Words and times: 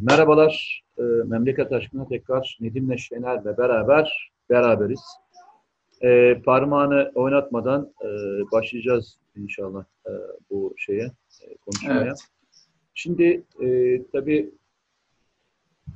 Merhabalar, 0.00 0.82
e, 0.98 1.02
Memleket 1.02 1.72
Aşkına 1.72 2.08
tekrar 2.08 2.58
Nedim'le 2.60 2.96
Şener'le 2.96 3.58
beraber 3.58 4.32
beraberiz. 4.50 5.00
E, 6.02 6.40
parmağını 6.44 7.12
oynatmadan 7.14 7.92
e, 8.02 8.08
başlayacağız 8.52 9.18
inşallah 9.36 9.84
e, 10.06 10.10
bu 10.50 10.74
şeye, 10.76 11.04
e, 11.42 11.56
konuşmaya. 11.56 12.02
Evet. 12.02 12.18
Şimdi 12.94 13.42
e, 13.62 14.00
tabii 14.12 14.50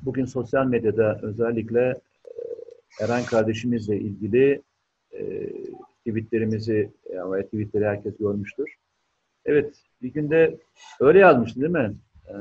bugün 0.02 0.24
sosyal 0.24 0.66
medyada 0.66 1.20
özellikle 1.22 2.00
e, 2.24 2.32
Eren 3.04 3.24
kardeşimizle 3.24 3.96
ilgili 3.96 4.62
e, 5.12 5.48
tweetlerimizi, 6.06 6.90
ama 7.22 7.42
tweetleri 7.42 7.84
herkes 7.84 8.16
görmüştür. 8.16 8.74
Evet, 9.44 9.74
bir 10.02 10.12
günde 10.12 10.56
öyle 11.00 11.18
yazmıştın 11.18 11.60
değil 11.60 11.72
mi? 11.72 11.94
E, 12.28 12.34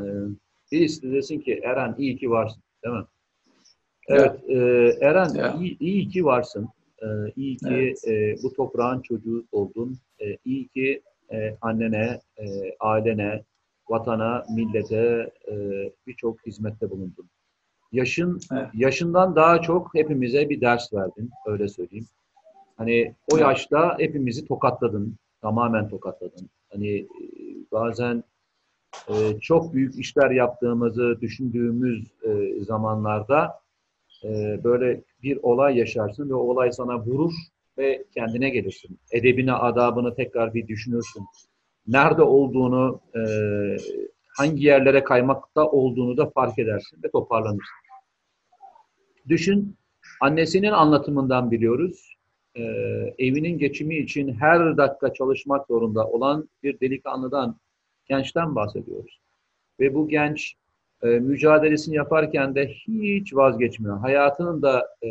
birisi 0.73 1.01
de 1.03 1.11
desin 1.11 1.39
ki 1.39 1.59
Eren 1.63 1.95
iyi 1.97 2.17
ki 2.17 2.29
varsın, 2.29 2.63
değil 2.85 2.95
mi? 2.95 3.03
Evet, 4.07 4.49
e, 4.49 4.57
Eren 5.01 5.33
Ya. 5.35 5.57
iyi, 5.61 5.77
iyi 5.79 6.09
ki 6.09 6.25
varsın. 6.25 6.69
E, 7.01 7.05
iyi 7.35 7.57
ki 7.57 7.67
Evet. 7.69 8.07
e, 8.07 8.35
bu 8.43 8.53
toprağın 8.53 9.01
çocuğu 9.01 9.45
oldun. 9.51 9.97
E, 10.21 10.37
iyi 10.45 10.67
ki 10.67 11.01
e, 11.33 11.57
annene, 11.61 12.19
e, 12.37 12.45
ailene, 12.79 13.43
vatana, 13.89 14.43
millete 14.55 15.29
e, 15.51 15.55
birçok 16.07 16.45
hizmette 16.45 16.89
bulundun. 16.89 17.29
Yaşın 17.91 18.39
Evet. 18.53 18.67
yaşından 18.73 19.35
daha 19.35 19.61
çok 19.61 19.95
hepimize 19.95 20.49
bir 20.49 20.61
ders 20.61 20.93
verdin, 20.93 21.31
öyle 21.45 21.67
söyleyeyim. 21.67 22.07
Hani 22.77 23.13
o 23.31 23.37
Evet. 23.37 23.41
yaşta 23.41 23.97
hepimizi 23.99 24.45
tokatladın, 24.45 25.15
tamamen 25.41 25.89
tokatladın. 25.89 26.49
Hani 26.71 26.89
e, 26.97 27.07
bazen 27.71 28.23
e, 29.09 29.39
çok 29.39 29.73
büyük 29.73 29.99
işler 29.99 30.31
yaptığımızı 30.31 31.17
düşündüğümüz 31.21 32.07
e, 32.23 32.63
zamanlarda 32.63 33.59
e, 34.23 34.59
böyle 34.63 35.01
bir 35.23 35.39
olay 35.41 35.77
yaşarsın 35.77 36.29
ve 36.29 36.33
o 36.33 36.39
olay 36.39 36.71
sana 36.71 36.99
vurur 36.99 37.33
ve 37.77 38.03
kendine 38.13 38.49
gelirsin. 38.49 38.99
Edebini, 39.11 39.53
adabını 39.53 40.15
tekrar 40.15 40.53
bir 40.53 40.67
düşünürsün. 40.67 41.25
Nerede 41.87 42.21
olduğunu, 42.21 42.99
e, 43.15 43.21
hangi 44.37 44.65
yerlere 44.65 45.03
kaymakta 45.03 45.67
olduğunu 45.67 46.17
da 46.17 46.29
fark 46.29 46.59
edersin 46.59 46.99
ve 47.03 47.11
toparlanırsın. 47.11 47.83
Düşün, 49.29 49.75
annesinin 50.21 50.71
anlatımından 50.71 51.51
biliyoruz. 51.51 52.17
E, 52.55 52.61
evinin 53.19 53.57
geçimi 53.57 53.95
için 53.95 54.33
her 54.33 54.77
dakika 54.77 55.13
çalışmak 55.13 55.67
zorunda 55.67 56.07
olan 56.07 56.49
bir 56.63 56.79
delikanlıdan, 56.79 57.55
gençten 58.05 58.55
bahsediyoruz. 58.55 59.19
Ve 59.79 59.93
bu 59.93 60.07
genç 60.07 60.55
e, 61.03 61.07
mücadelesini 61.07 61.95
yaparken 61.95 62.55
de 62.55 62.67
hiç 62.67 63.35
vazgeçmiyor. 63.35 63.99
Hayatının 63.99 64.61
da 64.61 64.87
e, 65.03 65.09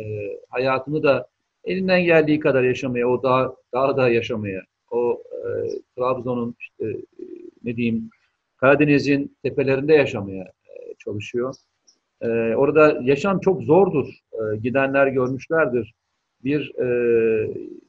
hayatını 0.49 1.03
da 1.03 1.27
elinden 1.63 2.03
geldiği 2.03 2.39
kadar 2.39 2.63
yaşamaya, 2.63 3.07
o 3.07 3.23
dağ, 3.23 3.55
dağda 3.73 4.09
yaşamaya, 4.09 4.61
o 4.91 5.23
e, 5.31 5.47
Trabzon'un 5.97 6.55
işte 6.59 6.85
e, 6.85 7.25
ne 7.63 7.75
diyeyim 7.75 8.09
Karadeniz'in 8.57 9.37
tepelerinde 9.43 9.93
yaşamaya 9.93 10.43
e, 10.43 10.95
çalışıyor. 10.99 11.55
E, 12.21 12.27
orada 12.55 12.99
yaşam 13.01 13.39
çok 13.39 13.63
zordur. 13.63 14.07
E, 14.33 14.57
gidenler 14.57 15.07
görmüşlerdir. 15.07 15.93
Bir 16.43 16.75
e, 16.79 16.85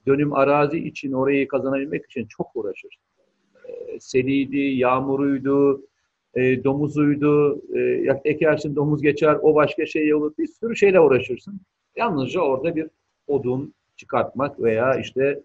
dönüm 0.06 0.32
arazi 0.32 0.78
için 0.78 1.12
orayı 1.12 1.48
kazanabilmek 1.48 2.04
için 2.04 2.26
çok 2.26 2.50
uğraşır. 2.54 2.98
Seliydi, 4.00 4.58
yağmuruydu, 4.58 5.86
e, 6.34 6.64
domuzuydu, 6.64 7.62
e, 7.76 8.06
ekersin 8.24 8.76
domuz 8.76 9.02
geçer, 9.02 9.38
o 9.42 9.54
başka 9.54 9.86
şey 9.86 10.14
olur, 10.14 10.32
bir 10.38 10.46
sürü 10.46 10.76
şeyle 10.76 11.00
uğraşırsın. 11.00 11.60
Yalnızca 11.96 12.40
orada 12.40 12.76
bir 12.76 12.86
odun 13.26 13.74
çıkartmak 13.96 14.62
veya 14.62 15.00
işte 15.00 15.42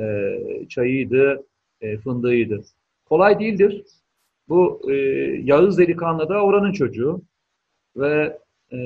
e, 0.00 0.36
çayıydı, 0.68 1.46
e, 1.80 1.96
fındığıydı. 1.98 2.64
Kolay 3.04 3.40
değildir. 3.40 3.84
Bu 4.48 4.82
e, 4.90 4.94
Yağız 5.44 5.78
delikanlı 5.78 6.28
da 6.28 6.44
oranın 6.44 6.72
çocuğu 6.72 7.22
ve 7.96 8.38
e, 8.72 8.78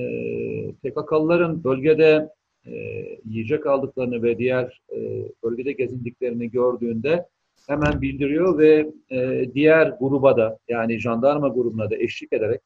PKK'lıların 0.83 1.65
bölgede 1.65 2.29
e, 2.67 2.73
yiyecek 3.25 3.67
aldıklarını 3.67 4.23
ve 4.23 4.39
diğer 4.39 4.83
e, 4.93 4.99
bölgede 5.45 5.73
gezindiklerini 5.73 6.51
gördüğünde 6.51 7.27
hemen 7.67 8.03
bildiriyor 8.03 8.59
ve 8.59 8.91
e, 9.11 9.51
diğer 9.55 9.97
gruba 10.01 10.37
da 10.37 10.59
yani 10.69 10.99
jandarma 10.99 11.49
grubuna 11.49 11.91
da 11.91 11.97
eşlik 11.97 12.33
ederek 12.33 12.61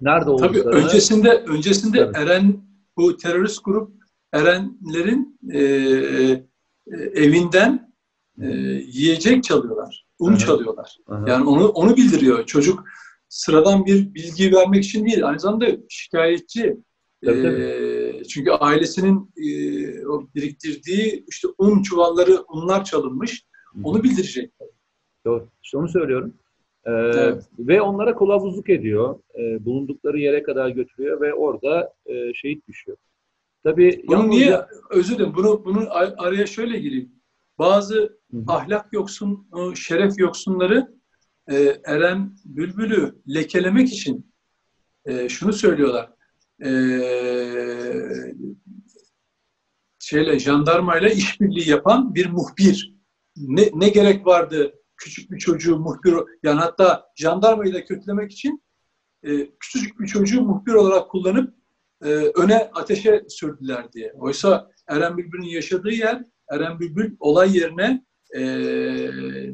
nerede 0.00 0.24
Tabii 0.24 0.30
olduklarını 0.30 0.84
öncesinde 0.84 1.30
öncesinde 1.30 1.98
Tabii. 1.98 2.18
Eren 2.18 2.62
bu 2.96 3.16
terörist 3.16 3.64
grup 3.64 4.02
Erenlerin 4.32 5.38
e, 5.50 5.58
e, 5.60 6.96
evinden 6.96 7.92
e, 8.40 8.46
yiyecek 8.86 9.44
çalıyorlar. 9.44 10.06
Un 10.18 10.30
Hı 10.30 10.34
hı. 10.34 10.38
çalıyorlar. 10.38 10.96
Aha. 11.06 11.24
Yani 11.28 11.48
onu 11.48 11.68
onu 11.68 11.96
bildiriyor. 11.96 12.46
Çocuk 12.46 12.84
sıradan 13.28 13.86
bir 13.86 14.14
bilgi 14.14 14.52
vermek 14.52 14.84
için 14.84 15.06
değil. 15.06 15.26
Aynı 15.28 15.40
zamanda 15.40 15.66
şikayetçi. 15.88 16.76
Tabii, 17.24 17.46
E, 17.46 18.24
çünkü 18.24 18.50
ailesinin 18.50 19.30
e, 19.36 20.06
o 20.06 20.28
biriktirdiği 20.34 21.24
işte 21.28 21.48
un 21.58 21.82
çuvalları 21.82 22.44
unlar 22.48 22.84
çalınmış. 22.84 23.44
Onu 23.84 24.02
bildirecek. 24.02 24.50
Doğru. 25.24 25.48
İşte 25.62 25.78
onu 25.78 25.88
söylüyorum. 25.88 26.34
Ee, 26.86 26.90
Evet. 26.90 27.44
Ve 27.58 27.80
onlara 27.80 28.16
kılavuzluk 28.16 28.70
ediyor. 28.70 29.18
Ee, 29.38 29.64
bulundukları 29.64 30.18
yere 30.20 30.42
kadar 30.42 30.68
götürüyor 30.68 31.20
ve 31.20 31.34
orada 31.34 31.94
e, 32.06 32.34
şehit 32.34 32.68
düşüyor. 32.68 32.96
Tabii 33.64 34.04
Bunu 34.06 34.16
yalnızca- 34.16 34.28
niye 34.30 34.60
özür 34.90 35.14
dilerim 35.18 35.34
bunu 35.36 35.64
bunu 35.64 35.86
ar- 35.90 36.14
araya 36.18 36.46
şöyle 36.46 36.78
gireyim. 36.78 37.12
Bazı 37.58 37.94
Hı 38.30 38.36
hı. 38.36 38.44
ahlak 38.46 38.92
yoksun, 38.92 39.46
o 39.52 39.74
şeref 39.74 40.18
yoksunları 40.18 40.92
e, 41.50 41.76
Eren 41.84 42.36
Bülbül'ü 42.44 43.14
lekelemek 43.34 43.88
için 43.88 44.26
e, 45.04 45.28
şunu 45.28 45.52
söylüyorlar. 45.52 46.10
E, 46.64 46.70
şeyle 49.98 50.38
jandarmayla 50.38 51.08
işbirliği 51.08 51.68
yapan 51.68 52.14
bir 52.14 52.26
muhbir. 52.30 52.94
Ne, 53.36 53.68
ne 53.74 53.88
gerek 53.88 54.26
vardı 54.26 54.74
küçük 54.96 55.30
bir 55.30 55.38
çocuğu 55.38 55.76
muhbir 55.78 56.14
yani 56.42 56.60
hatta 56.60 57.04
jandarmayı 57.16 57.74
da 57.74 57.84
kötülemek 57.84 58.32
için 58.32 58.62
e, 59.22 59.30
küçücük 59.60 60.00
bir 60.00 60.06
çocuğu 60.06 60.42
muhbir 60.42 60.72
olarak 60.72 61.10
kullanıp 61.10 61.54
e, 62.04 62.08
öne 62.14 62.56
ateşe 62.74 63.22
sürdüler 63.28 63.92
diye. 63.92 64.12
Oysa 64.18 64.70
Eren 64.88 65.16
Bülbül'ün 65.16 65.42
yaşadığı 65.42 65.90
yer 65.90 66.22
Eren 66.50 66.80
Bülbül 66.80 67.16
olay 67.20 67.56
yerine 67.58 68.04
e, 68.36 68.42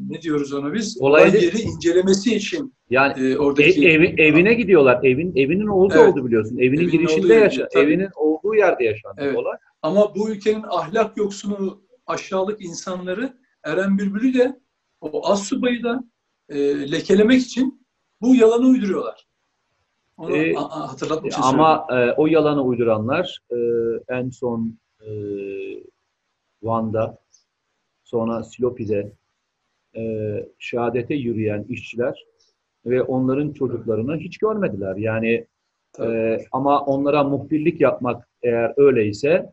ne 0.09 0.23
diyoruz 0.23 0.53
ona 0.53 0.73
biz? 0.75 0.99
Olay 1.01 1.23
Olay, 1.23 1.45
yeri 1.45 1.61
incelemesi 1.61 2.35
için 2.37 2.75
yani 2.91 3.23
e, 3.33 3.37
oradaki 3.39 3.89
evi- 3.89 4.23
evine 4.23 4.55
gidiyorlar. 4.55 5.01
Evin 5.05 5.33
evinin 5.37 5.67
olduğu 5.67 5.95
Evet. 5.99 6.09
oldu 6.13 6.27
biliyorsun. 6.27 6.59
Evinin 6.59 6.77
Evinin 6.83 6.91
girişinde 6.91 7.35
yaşa. 7.35 7.69
tabii. 7.69 7.85
Evinin 7.85 8.09
olduğu 8.17 8.55
yerde 8.55 8.85
yaşandı 8.85 9.17
Evet. 9.19 9.37
olay. 9.37 9.57
ama 9.83 10.15
bu 10.15 10.31
ülkenin 10.31 10.63
ahlak 10.69 11.17
yoksunu 11.17 11.83
aşağılık 12.07 12.65
insanları 12.65 13.33
Eren 13.69 13.99
Bülbül'ü 13.99 14.35
de 14.35 14.61
o 15.01 15.31
az 15.31 15.45
subayı 15.45 15.83
da 15.83 16.05
e, 16.49 16.59
lekelemek 16.93 17.41
için 17.41 17.87
bu 18.21 18.35
yalanı 18.35 18.67
uyduruyorlar. 18.67 19.27
Onu 20.17 20.37
E, 20.37 20.55
hatırlatmak 20.55 21.33
için. 21.33 21.43
Ama 21.43 21.87
e, 21.91 22.13
o 22.13 22.27
yalanı 22.27 22.63
uyduranlar 22.63 23.39
e, 23.51 23.57
en 24.09 24.31
son 24.31 24.79
e, 25.01 25.09
Van'da, 26.63 27.19
sonra 28.05 28.45
Silopi'de 28.45 29.13
e, 29.97 30.03
şehadete 30.59 31.15
yürüyen 31.15 31.65
işçiler 31.69 32.25
ve 32.87 33.03
onların 33.03 33.53
çocuklarını 33.53 34.17
hiç 34.17 34.39
görmediler. 34.39 34.97
Yani 34.97 35.47
Tabii. 35.93 36.17
e, 36.17 36.47
ama 36.53 36.85
onlara 36.85 37.25
muhbirlik 37.25 37.81
yapmak 37.81 38.29
eğer 38.43 38.73
öyleyse 38.77 39.53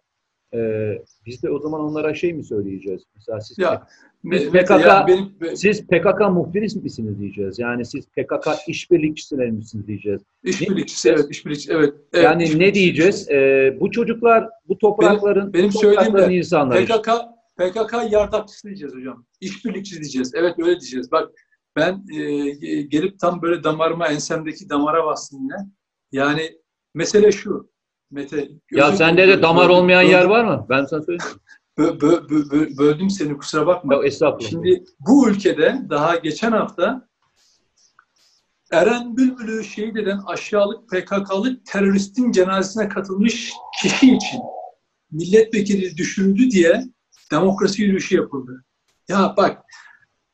e, 0.55 1.01
biz 1.25 1.43
de 1.43 1.49
o 1.49 1.59
zaman 1.59 1.81
onlara 1.81 2.13
şey 2.13 2.33
mi 2.33 2.43
söyleyeceğiz? 2.43 3.03
Mesela 3.15 3.41
siz, 3.41 3.57
Ya, 3.57 3.87
Biz 4.23 4.49
PKK 4.49 4.69
yani 4.69 5.07
benim, 5.07 5.41
be- 5.41 5.55
siz 5.55 5.87
PKK 5.87 6.19
muhbiri 6.31 6.61
misiniz 6.83 7.19
diyeceğiz. 7.19 7.59
Yani 7.59 7.85
siz 7.85 8.05
PKK 8.07 8.47
işbirlikçisiler 8.67 9.51
misiniz 9.51 9.87
diyeceğiz. 9.87 10.21
işbirlikçisi, 10.43 11.09
evet, 11.09 11.25
işbirlikçi, 11.29 11.71
evet. 11.73 11.93
evet 12.13 12.23
Yani 12.25 12.39
ne 12.39 12.43
işbirlikçi. 12.43 12.73
diyeceğiz? 12.73 13.29
Ee, 13.29 13.77
bu 13.79 13.91
çocuklar, 13.91 14.49
bu 14.67 14.77
toprakların, 14.77 15.53
benim 15.53 15.69
bu 15.73 15.79
toprakların 15.79 16.31
insanları. 16.33 16.85
PKK, 16.85 17.09
PKK 17.57 18.11
yardakçısı 18.11 18.67
diyeceğiz 18.67 18.95
hocam. 18.95 19.25
İşbirlikçi 19.41 19.95
diyeceğiz. 19.95 20.31
Evet 20.35 20.53
öyle 20.59 20.79
diyeceğiz. 20.79 21.11
Bak 21.11 21.31
ben 21.75 22.03
e, 22.19 22.51
gelip 22.81 23.19
tam 23.19 23.41
böyle 23.41 23.63
damarıma, 23.63 24.07
ensemdeki 24.07 24.69
damara 24.69 25.05
bastım 25.05 25.39
yine. 25.41 25.55
Yani 26.11 26.41
mesele 26.93 27.31
şu. 27.31 27.69
Mete. 28.11 28.49
Ya 28.71 28.95
sende 28.95 29.27
de 29.27 29.41
damar 29.41 29.63
böldüm, 29.69 29.75
olmayan 29.75 30.03
böldüm. 30.03 30.11
yer 30.11 30.25
var 30.25 30.43
mı? 30.43 30.65
Ben 30.69 30.85
sana 30.85 31.01
söyleyeyim. 31.01 31.31
Bö- 31.77 31.99
bö- 31.99 32.27
bö- 32.27 32.49
bö- 32.49 32.77
böldüm 32.77 33.09
seni 33.09 33.37
kusura 33.37 33.67
bakma. 33.67 33.93
Yok 33.93 34.05
estağfurullah. 34.05 34.49
Şimdi 34.49 34.83
bu 34.99 35.29
ülkede 35.29 35.81
daha 35.89 36.15
geçen 36.15 36.51
hafta 36.51 37.07
Eren 38.71 39.17
Bülbül'ü 39.17 39.63
şehit 39.63 39.97
eden 39.97 40.19
aşağılık 40.25 40.89
PKK'lı 40.89 41.63
teröristin 41.63 42.31
cenazesine 42.31 42.89
katılmış 42.89 43.53
kişi 43.81 44.15
için 44.15 44.41
milletvekili 45.11 45.97
düşürüldü 45.97 46.51
diye 46.51 46.83
demokrasi 47.31 47.81
yürüyüşü 47.81 48.15
yapıldı. 48.15 48.63
Ya 49.07 49.33
bak 49.37 49.61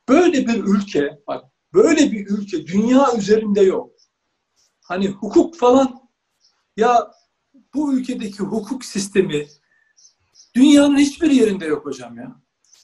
böyle 0.10 0.48
bir 0.48 0.64
ülke, 0.64 1.20
bak 1.28 1.46
böyle 1.74 2.12
bir 2.12 2.28
ülke 2.30 2.68
dünya 2.68 3.06
üzerinde 3.18 3.62
yok. 3.62 3.92
Hani 4.82 5.08
hukuk 5.08 5.58
falan 5.58 6.02
ya 6.78 7.12
bu 7.74 7.94
ülkedeki 7.94 8.40
hukuk 8.40 8.86
sistemi 8.86 9.48
dünyanın 10.56 10.98
hiçbir 10.98 11.32
yerinde 11.32 11.66
yok 11.66 11.86
hocam 11.86 12.18
ya. 12.18 12.42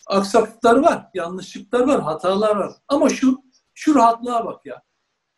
Aksaklıklar 0.07 0.75
var, 0.75 1.10
yanlışlıklar 1.13 1.80
var, 1.80 2.01
hatalar 2.01 2.56
var. 2.56 2.74
Ama 2.88 3.10
şu 3.10 3.44
şu 3.74 3.95
rahatlığa 3.95 4.45
bak 4.45 4.66
ya. 4.66 4.84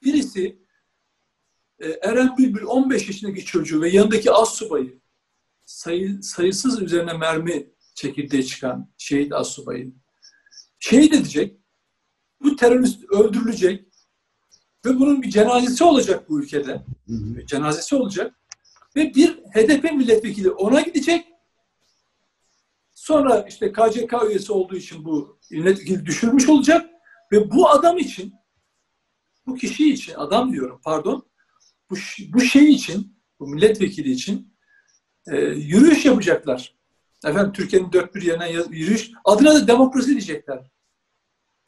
Birisi 0.03 0.63
e, 1.79 1.87
Eren 1.89 2.37
Bülbül 2.37 2.65
15 2.65 3.07
yaşındaki 3.07 3.45
çocuğu 3.45 3.81
ve 3.81 3.89
yanındaki 3.89 4.31
az 4.31 4.49
subayı 4.49 4.99
sayı, 5.65 6.23
sayısız 6.23 6.81
üzerine 6.81 7.13
mermi 7.13 7.69
çekirdeği 7.95 8.45
çıkan 8.45 8.91
şehit 8.97 9.33
az 9.33 9.47
subayı 9.47 9.93
şehit 10.79 11.13
edecek. 11.13 11.59
Bu 12.43 12.55
terörist 12.55 13.03
öldürülecek 13.03 13.85
ve 14.85 14.99
bunun 14.99 15.21
bir 15.21 15.29
cenazesi 15.29 15.83
olacak 15.83 16.29
bu 16.29 16.41
ülkede. 16.41 16.85
Hı 17.07 17.13
hı. 17.13 17.45
Cenazesi 17.45 17.95
olacak. 17.95 18.38
Ve 18.95 19.15
bir 19.15 19.37
HDP 19.37 19.83
milletvekili 19.83 20.51
ona 20.51 20.81
gidecek. 20.81 21.27
Sonra 22.91 23.45
işte 23.49 23.71
KCK 23.71 24.13
üyesi 24.29 24.51
olduğu 24.53 24.75
için 24.75 25.05
bu 25.05 25.39
milletvekili 25.51 26.05
düşürmüş 26.05 26.49
olacak. 26.49 26.89
Ve 27.31 27.51
bu 27.51 27.69
adam 27.69 27.97
için, 27.97 28.33
bu 29.47 29.55
kişi 29.55 29.93
için, 29.93 30.13
adam 30.13 30.53
diyorum 30.53 30.81
pardon, 30.83 31.29
bu, 31.89 31.95
bu 32.27 32.41
şey 32.41 32.71
için, 32.71 33.19
bu 33.39 33.47
milletvekili 33.47 34.11
için 34.11 34.55
e, 35.27 35.37
yürüyüş 35.41 36.05
yapacaklar. 36.05 36.75
Efendim 37.25 37.53
Türkiye'nin 37.53 37.91
dört 37.91 38.15
bir 38.15 38.21
yerine 38.21 38.51
yürüyüş. 38.51 39.11
Adına 39.25 39.55
da 39.55 39.67
demokrasi 39.67 40.09
diyecekler. 40.09 40.71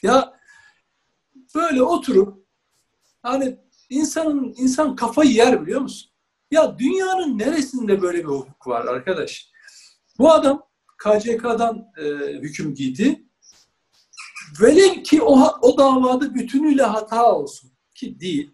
Ya 0.03 0.39
böyle 1.55 1.83
oturup 1.83 2.47
hani 3.21 3.59
insanın 3.89 4.53
insan 4.57 4.95
kafayı 4.95 5.31
yer 5.31 5.61
biliyor 5.61 5.81
musun? 5.81 6.10
Ya 6.51 6.79
dünyanın 6.79 7.39
neresinde 7.39 8.01
böyle 8.01 8.17
bir 8.17 8.23
hukuk 8.23 8.67
var 8.67 8.85
arkadaş? 8.85 9.49
Bu 10.19 10.31
adam 10.31 10.63
KCK'dan 10.97 11.85
e, 11.97 12.03
hüküm 12.41 12.73
giydi. 12.73 13.23
Velev 14.61 15.03
ki 15.03 15.21
o, 15.21 15.59
o 15.61 15.77
davada 15.77 16.35
bütünüyle 16.35 16.83
hata 16.83 17.35
olsun 17.35 17.71
ki 17.95 18.19
değil. 18.19 18.51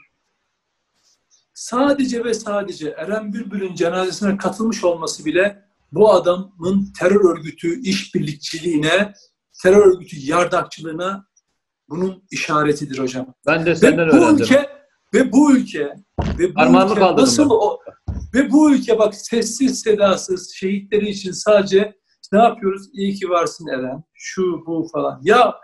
Sadece 1.53 2.23
ve 2.23 2.33
sadece 2.33 2.89
Eren 2.89 3.33
Bülbül'ün 3.33 3.75
cenazesine 3.75 4.38
katılmış 4.38 4.83
olması 4.83 5.25
bile 5.25 5.63
bu 5.91 6.11
adamın 6.13 6.94
terör 6.99 7.38
örgütü 7.38 7.81
işbirlikçiliğine, 7.81 9.13
terör 9.63 9.85
örgütü 9.85 10.17
yardakçılığına 10.19 11.27
bunun 11.89 12.23
işaretidir 12.31 12.99
hocam. 12.99 13.33
Ben 13.45 13.65
de 13.65 13.75
senden 13.75 14.07
ve 14.07 14.11
bu 14.11 14.15
öğrendim. 14.15 14.44
Ülke, 14.44 14.69
ve 15.13 15.31
bu 15.31 15.51
ülke 15.51 15.95
ve 16.39 16.55
bu 16.55 16.59
Armağanı 16.61 16.91
ülke 16.91 17.15
nasıl 17.15 17.49
o, 17.49 17.79
ve 18.33 18.51
bu 18.51 18.71
ülke 18.71 19.00
bak 19.00 19.15
sessiz 19.15 19.79
sedasız 19.79 20.53
şehitleri 20.56 21.09
için 21.09 21.31
sadece 21.31 21.95
ne 22.33 22.39
yapıyoruz? 22.39 22.89
İyi 22.94 23.13
ki 23.13 23.29
varsın 23.29 23.68
Eren. 23.68 24.03
Şu 24.13 24.63
bu 24.65 24.88
falan. 24.94 25.19
Ya 25.24 25.56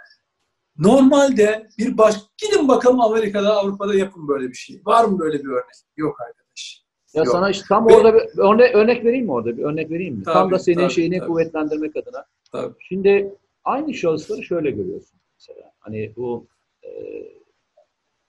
normalde 0.77 1.67
bir 1.77 1.97
baş 1.97 2.15
gidin 2.37 2.67
bakalım 2.67 3.01
Amerika'da 3.01 3.53
Avrupa'da 3.55 3.95
yapın 3.95 4.27
böyle 4.27 4.47
bir 4.47 4.53
şey. 4.53 4.81
Var 4.85 5.05
mı 5.05 5.19
böyle 5.19 5.39
bir 5.39 5.49
örnek? 5.49 5.75
Yok 5.97 6.21
arkadaş. 6.21 6.83
Ya 7.13 7.23
Yok. 7.23 7.31
sana 7.31 7.49
işte 7.49 7.65
tam 7.69 7.87
Ve, 7.87 7.95
orada 7.95 8.13
bir 8.13 8.37
örnek, 8.37 8.75
örnek 8.75 9.05
vereyim 9.05 9.25
mi 9.25 9.31
orada? 9.31 9.57
Bir 9.57 9.63
örnek 9.63 9.91
vereyim 9.91 10.15
mi? 10.15 10.23
Tabii, 10.23 10.33
tam 10.33 10.51
da 10.51 10.59
senin 10.59 10.77
tabii, 10.77 10.93
şeyini 10.93 11.19
tabii. 11.19 11.27
kuvvetlendirmek 11.27 11.95
adına. 11.95 12.25
Tabii. 12.51 12.73
Şimdi 12.79 13.35
aynı 13.63 13.93
şahısları 13.93 14.43
şöyle 14.43 14.71
görüyorsun 14.71 15.19
mesela. 15.35 15.71
Hani 15.79 16.13
bu 16.15 16.47
e, 16.83 16.89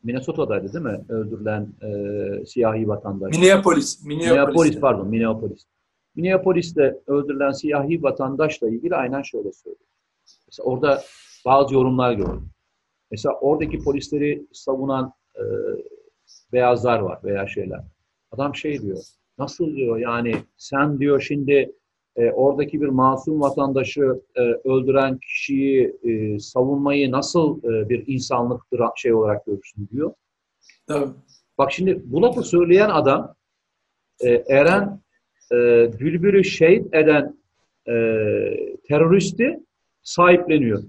Minnesota'daydı 0.04 0.72
değil 0.72 0.84
mi? 0.84 1.04
Öldürülen 1.08 1.68
e, 1.82 2.46
siyahi 2.46 2.88
vatandaş. 2.88 3.38
Minneapolis. 3.38 4.04
Minneapolis, 4.04 4.36
Minneapolis 4.36 4.80
pardon. 4.80 5.08
Minneapolis. 5.08 5.64
Minneapolis'te 6.16 7.00
öldürülen 7.06 7.52
siyahi 7.52 8.02
vatandaşla 8.02 8.68
ilgili 8.68 8.96
aynen 8.96 9.22
şöyle 9.22 9.52
söylüyor. 9.52 9.88
Mesela 10.46 10.66
orada 10.66 11.02
bazı 11.46 11.74
yorumlar 11.74 12.12
gördüm. 12.12 12.50
Mesela 13.10 13.34
oradaki 13.34 13.78
polisleri 13.78 14.46
savunan 14.52 15.12
e, 15.36 15.42
beyazlar 16.52 16.98
var 16.98 17.18
veya 17.24 17.46
şeyler. 17.46 17.80
Adam 18.32 18.54
şey 18.54 18.82
diyor. 18.82 18.98
Nasıl 19.38 19.76
diyor 19.76 19.98
yani 19.98 20.34
sen 20.56 20.98
diyor 20.98 21.20
şimdi 21.20 21.72
e, 22.16 22.30
oradaki 22.30 22.80
bir 22.80 22.88
masum 22.88 23.40
vatandaşı 23.40 24.20
e, 24.36 24.40
öldüren 24.40 25.18
kişiyi 25.18 25.96
e, 26.02 26.38
savunmayı 26.38 27.12
nasıl 27.12 27.58
e, 27.58 27.88
bir 27.88 28.04
insanlık 28.06 28.62
şey 28.96 29.14
olarak 29.14 29.46
görürsün 29.46 29.88
diyor. 29.92 30.12
Evet. 30.90 31.08
Bak 31.58 31.72
şimdi 31.72 32.02
bu 32.04 32.22
lafı 32.22 32.42
söyleyen 32.42 32.90
adam 32.90 33.34
e, 34.20 34.30
Eren 34.48 35.00
e, 35.52 35.56
Bülbül'ü 36.00 36.44
şehit 36.44 36.94
eden 36.94 37.38
e, 37.88 37.92
teröristi 38.88 39.60
sahipleniyor. 40.02 40.82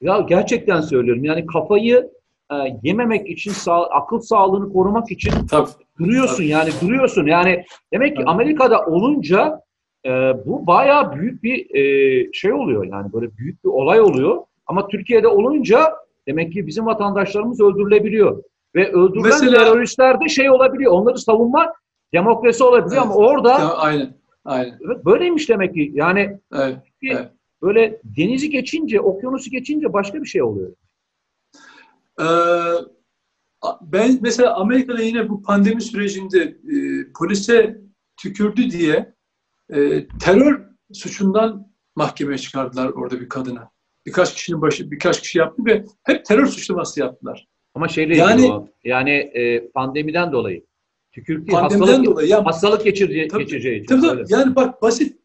Ya 0.00 0.20
gerçekten 0.20 0.80
söylüyorum 0.80 1.24
yani 1.24 1.46
kafayı 1.46 2.10
e, 2.52 2.54
yememek 2.82 3.30
için 3.30 3.50
sağ, 3.50 3.82
akıl 3.86 4.20
sağlığını 4.20 4.72
korumak 4.72 5.10
için 5.10 5.46
Tabii. 5.50 5.70
duruyorsun 5.98 6.36
Tabii. 6.36 6.48
yani 6.48 6.70
duruyorsun 6.82 7.26
yani 7.26 7.64
demek 7.92 8.16
ki 8.16 8.22
Tabii. 8.22 8.30
Amerika'da 8.30 8.86
olunca 8.86 9.63
e, 10.06 10.10
bu 10.46 10.66
bayağı 10.66 11.16
büyük 11.16 11.42
bir 11.42 11.74
e, 11.74 12.32
şey 12.32 12.52
oluyor 12.52 12.84
yani 12.84 13.12
böyle 13.12 13.36
büyük 13.36 13.64
bir 13.64 13.68
olay 13.68 14.00
oluyor. 14.00 14.42
Ama 14.66 14.88
Türkiye'de 14.88 15.28
olunca 15.28 15.92
demek 16.26 16.52
ki 16.52 16.66
bizim 16.66 16.86
vatandaşlarımız 16.86 17.60
öldürülebiliyor. 17.60 18.42
Ve 18.74 18.92
öldürülen 18.92 19.24
Mesela, 19.24 19.64
teröristler 19.64 20.20
de 20.20 20.28
şey 20.28 20.50
olabiliyor. 20.50 20.92
Onları 20.92 21.18
savunma 21.18 21.72
demokrasi 22.12 22.64
olabiliyor 22.64 23.02
evet, 23.02 23.12
ama 23.12 23.14
orada 23.14 23.50
ya, 23.50 23.74
aynen, 23.74 24.14
aynen. 24.44 24.78
Evet, 24.86 25.04
böyleymiş 25.04 25.48
demek 25.48 25.74
ki. 25.74 25.90
Yani 25.94 26.38
evet, 26.54 26.76
evet. 27.02 27.30
böyle 27.62 28.00
denizi 28.04 28.50
geçince, 28.50 29.00
okyanusu 29.00 29.50
geçince 29.50 29.92
başka 29.92 30.22
bir 30.22 30.26
şey 30.26 30.42
oluyor. 30.42 30.72
Ee, 32.20 32.24
ben 33.80 34.18
mesela 34.20 34.54
Amerika'da 34.54 35.02
yine 35.02 35.28
bu 35.28 35.42
pandemi 35.42 35.80
sürecinde 35.80 36.42
e, 36.42 36.76
polise 37.18 37.80
tükürdü 38.16 38.70
diye 38.70 39.13
e, 39.70 40.08
terör 40.08 40.68
suçundan 40.92 41.72
mahkemeye 41.96 42.38
çıkardılar 42.38 42.88
orada 42.88 43.20
bir 43.20 43.28
kadına. 43.28 43.70
Birkaç 44.06 44.34
kişinin 44.34 44.62
başı, 44.62 44.90
birkaç 44.90 45.20
kişi 45.20 45.38
yaptı 45.38 45.62
ve 45.66 45.84
hep 46.02 46.24
terör 46.24 46.46
suçlaması 46.46 47.00
yaptılar. 47.00 47.48
Ama 47.74 47.88
şeyle 47.88 48.16
yani, 48.16 48.52
o, 48.52 48.68
yani 48.84 49.10
e, 49.10 49.68
pandemiden 49.68 50.32
dolayı. 50.32 50.66
Tükürük 51.12 51.52
hastalık, 51.52 52.04
dolayı. 52.04 52.28
Yani, 52.28 52.44
hastalık 52.44 52.84
geçireceği, 52.84 53.28
tabii, 53.28 53.42
geçireceği 53.42 53.82
için. 53.82 54.00
Tabii, 54.00 54.06
tabii. 54.06 54.24
Yani 54.28 54.56
bak 54.56 54.82
basit 54.82 55.18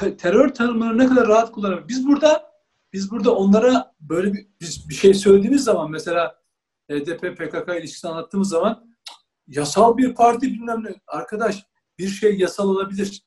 te- 0.00 0.16
terör 0.16 0.48
tanımlarını 0.48 0.98
ne 0.98 1.06
kadar 1.06 1.28
rahat 1.28 1.52
kullanıyor. 1.52 1.88
Biz 1.88 2.06
burada 2.06 2.50
biz 2.92 3.10
burada 3.10 3.34
onlara 3.34 3.94
böyle 4.00 4.32
bir, 4.32 4.46
biz 4.60 4.88
bir 4.88 4.94
şey 4.94 5.14
söylediğimiz 5.14 5.64
zaman 5.64 5.90
mesela 5.90 6.40
HDP 6.90 7.36
PKK 7.36 7.68
ilişkisini 7.80 8.10
anlattığımız 8.10 8.48
zaman 8.48 8.90
yasal 9.48 9.96
bir 9.96 10.14
parti 10.14 10.46
bilmem 10.46 10.84
ne. 10.84 10.94
Arkadaş 11.06 11.66
bir 11.98 12.08
şey 12.08 12.38
yasal 12.38 12.68
olabilir. 12.68 13.22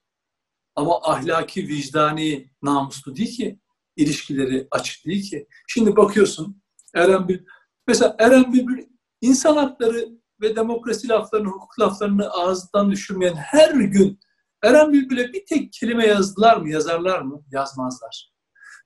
Ama 0.76 1.00
ahlaki, 1.04 1.68
vicdani, 1.68 2.50
namuslu 2.62 3.16
değil 3.16 3.38
ki. 3.38 3.60
ilişkileri 3.96 4.68
açık 4.72 5.06
değil 5.06 5.30
ki. 5.30 5.48
Şimdi 5.68 5.96
bakıyorsun 5.96 6.62
Eren 6.96 7.28
bir 7.28 7.44
mesela 7.88 8.16
Eren 8.20 8.54
bir 8.54 8.88
insan 9.22 9.58
hakları 9.58 10.10
ve 10.42 10.56
demokrasi 10.56 11.08
laflarını, 11.08 11.48
hukuk 11.48 11.80
laflarını 11.80 12.30
ağızdan 12.30 12.92
düşürmeyen 12.92 13.36
her 13.36 13.76
gün 13.76 14.20
Eren 14.64 14.94
Bülbül'e 14.94 15.34
bir 15.34 15.46
tek 15.46 15.74
kelime 15.74 16.08
yazdılar 16.08 16.58
mı, 16.58 16.70
yazarlar 16.70 17.22
mı? 17.22 17.44
Yazmazlar. 17.52 18.34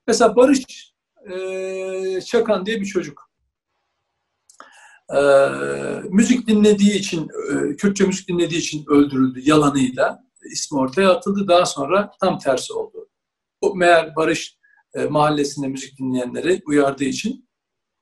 Mesela 0.07 0.35
Barış 0.35 0.93
e, 1.31 2.21
Çakan 2.21 2.65
diye 2.65 2.81
bir 2.81 2.85
çocuk. 2.85 3.31
E, 5.15 5.19
müzik 6.09 6.47
dinlediği 6.47 6.93
için, 6.93 7.29
e, 7.51 7.75
Kürtçe 7.75 8.05
müzik 8.05 8.27
dinlediği 8.29 8.59
için 8.59 8.85
öldürüldü 8.87 9.39
yalanıyla 9.43 10.26
ismi 10.51 10.79
ortaya 10.79 11.11
atıldı. 11.11 11.47
Daha 11.47 11.65
sonra 11.65 12.11
tam 12.21 12.39
tersi 12.39 12.73
oldu. 12.73 13.09
O 13.61 13.75
meğer 13.75 14.15
Barış 14.15 14.57
e, 14.93 15.05
mahallesinde 15.05 15.67
müzik 15.67 15.99
dinleyenleri 15.99 16.61
uyardığı 16.65 17.03
için 17.03 17.49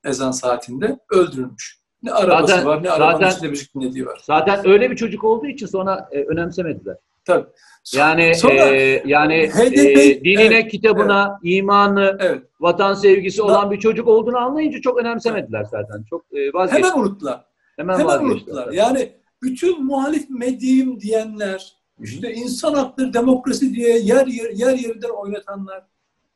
ezan 0.04 0.30
saatinde 0.30 0.98
öldürülmüş. 1.10 1.80
Ne 2.02 2.12
arabası 2.12 2.46
zaten, 2.52 2.66
var 2.66 2.82
ne 2.82 2.90
arabanın 2.90 3.18
zaten, 3.18 3.30
içinde 3.30 3.48
müzik 3.48 3.74
dinlediği 3.74 4.06
var. 4.06 4.20
Zaten 4.24 4.68
öyle 4.68 4.90
bir 4.90 4.96
çocuk 4.96 5.24
olduğu 5.24 5.46
için 5.46 5.66
sonra 5.66 6.08
e, 6.12 6.22
önemsemediler. 6.22 6.96
Tabii. 7.24 7.46
Yani 7.94 8.34
sonra, 8.34 8.54
e, 8.54 9.02
yani 9.06 9.48
HDP, 9.48 9.98
e, 9.98 10.24
dinine, 10.24 10.42
evet, 10.42 10.70
kitabına, 10.70 11.38
evet, 11.42 11.56
imanı, 11.56 12.16
evet. 12.20 12.42
vatan 12.60 12.94
sevgisi 12.94 13.42
olan 13.42 13.70
bir 13.70 13.78
çocuk 13.78 14.08
olduğunu 14.08 14.38
anlayınca 14.38 14.80
çok 14.80 14.98
önemsemediler 14.98 15.64
zaten. 15.64 16.04
Çok 16.10 16.24
e, 16.32 16.52
vazgeçtiler. 16.52 16.90
Hemen 16.90 17.02
unuttular. 17.02 17.44
Hemen, 17.76 17.98
Hemen 17.98 18.18
unuttular. 18.18 18.72
Yani 18.72 19.12
bütün 19.42 19.84
muhalif 19.84 20.30
medyayım 20.30 21.00
diyenler, 21.00 21.72
işte 22.00 22.32
insan 22.34 22.74
hakları, 22.74 23.14
demokrasi 23.14 23.74
diye 23.74 23.98
yer 23.98 24.26
yer, 24.26 24.50
yer 24.50 24.78
yerinden 24.78 25.08
oynatanlar. 25.08 25.84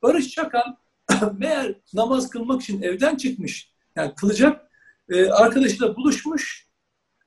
Barış 0.02 0.28
Çakan 0.30 0.78
meğer 1.38 1.74
namaz 1.94 2.30
kılmak 2.30 2.62
için 2.62 2.82
evden 2.82 3.16
çıkmış. 3.16 3.72
Yani 3.96 4.14
kılacak. 4.14 4.70
E, 5.08 5.26
arkadaşıyla 5.26 5.96
buluşmuş. 5.96 6.70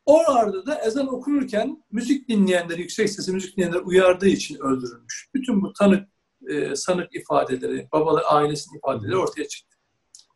O 0.05 0.29
arada 0.31 0.65
da 0.65 0.81
ezan 0.81 1.13
okunurken 1.13 1.83
müzik 1.91 2.29
dinleyenler, 2.29 2.77
yüksek 2.77 3.09
sesli 3.09 3.33
müzik 3.33 3.57
dinleyenler 3.57 3.79
uyardığı 3.79 4.27
için 4.27 4.55
öldürülmüş. 4.55 5.29
Bütün 5.33 5.61
bu 5.61 5.73
tanık, 5.73 6.09
e, 6.49 6.75
sanık 6.75 7.15
ifadeleri, 7.15 7.87
babalar 7.91 8.23
ailesinin 8.27 8.77
ifadeleri 8.77 9.17
ortaya 9.17 9.47
çıktı. 9.47 9.77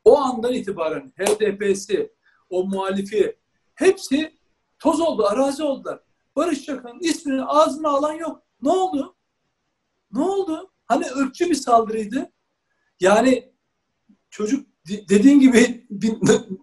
O 0.04 0.18
andan 0.18 0.54
itibaren 0.54 1.14
HDP'si, 1.18 2.12
o 2.50 2.64
muhalifi 2.64 3.36
hepsi 3.76 4.38
toz 4.80 5.02
oldu, 5.02 5.26
arazi 5.26 5.64
oldular. 5.64 6.00
Barış 6.38 6.66
Çakan'ın 6.66 7.00
ismini 7.00 7.44
ağzına 7.44 7.90
alan 7.90 8.14
yok. 8.14 8.44
Ne 8.62 8.70
oldu? 8.70 9.16
Ne 10.12 10.22
oldu? 10.22 10.72
Hani 10.86 11.06
ırkçı 11.06 11.50
bir 11.50 11.56
saldırıydı. 11.56 12.32
Yani 13.00 13.54
çocuk 14.30 14.68
dediğin 14.88 15.40
gibi 15.40 15.88
bir 15.90 16.14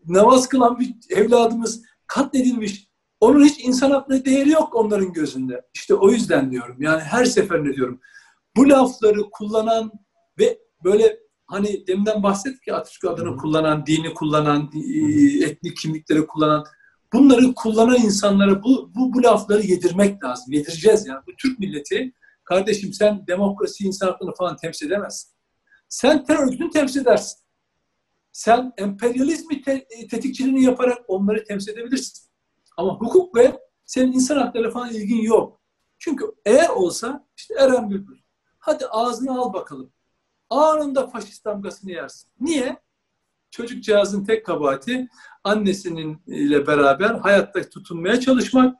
namaz 0.07 0.49
kılan 0.49 0.78
bir 0.81 0.95
evladımız 1.11 1.83
katledilmiş. 2.07 2.88
Onun 3.21 3.45
hiç 3.45 3.64
insan 3.64 3.90
hakları 3.90 4.25
değeri 4.25 4.50
yok 4.50 4.75
onların 4.75 5.12
gözünde. 5.12 5.62
İşte 5.75 5.95
o 5.95 6.11
yüzden 6.11 6.50
diyorum. 6.50 6.76
Yani 6.83 7.00
her 7.00 7.25
seferinde 7.25 7.75
diyorum. 7.75 8.00
Bu 8.57 8.69
lafları 8.69 9.31
kullanan 9.31 9.93
ve 10.38 10.59
böyle 10.85 11.19
hani 11.47 11.87
deminden 11.87 12.23
bahsettik 12.23 12.66
ya 12.66 12.76
Atatürk 12.76 13.04
adını 13.04 13.37
kullanan, 13.37 13.87
dini 13.87 14.14
kullanan, 14.14 14.71
e, 14.75 15.45
etnik 15.45 15.76
kimlikleri 15.76 16.26
kullanan 16.26 16.64
bunları 17.14 17.54
kullanan 17.54 17.97
insanlara 17.97 18.62
bu, 18.62 18.90
bu, 18.94 19.14
bu 19.14 19.23
lafları 19.23 19.66
yedirmek 19.66 20.25
lazım. 20.25 20.52
Yedireceğiz 20.52 21.06
yani. 21.06 21.21
Bu 21.26 21.37
Türk 21.38 21.59
milleti 21.59 22.12
kardeşim 22.44 22.92
sen 22.92 23.26
demokrasi, 23.26 23.85
insan 23.85 24.06
haklarını 24.06 24.35
falan 24.35 24.56
temsil 24.56 24.87
edemezsin. 24.87 25.33
Sen 25.88 26.25
terör 26.25 26.47
örgütünü 26.47 26.71
temsil 26.71 27.00
edersin. 27.00 27.40
Sen 28.33 28.73
emperyalizmi 28.78 29.62
te- 29.62 29.87
tetikçiliğini 30.11 30.64
yaparak 30.64 30.99
onları 31.09 31.44
temsil 31.44 31.73
edebilirsin. 31.73 32.30
Ama 32.76 32.94
hukuk 32.94 33.37
ve 33.37 33.61
senin 33.85 34.12
insan 34.12 34.37
hakları 34.37 34.71
falan 34.71 34.90
ilgin 34.90 35.23
yok. 35.23 35.61
Çünkü 35.99 36.25
eğer 36.44 36.68
olsa 36.68 37.28
işte 37.37 37.54
Eren 37.54 37.90
Bülbül. 37.90 38.18
Hadi 38.59 38.87
ağzını 38.87 39.40
al 39.40 39.52
bakalım. 39.52 39.92
Anında 40.50 41.06
faşist 41.06 41.44
damgasını 41.44 41.90
yersin. 41.90 42.30
Niye? 42.40 42.83
Çocukcağızın 43.54 44.25
tek 44.25 44.46
kabahati 44.46 45.08
annesinin 45.44 46.23
ile 46.26 46.66
beraber 46.66 47.14
hayatta 47.14 47.70
tutunmaya 47.70 48.20
çalışmak. 48.20 48.76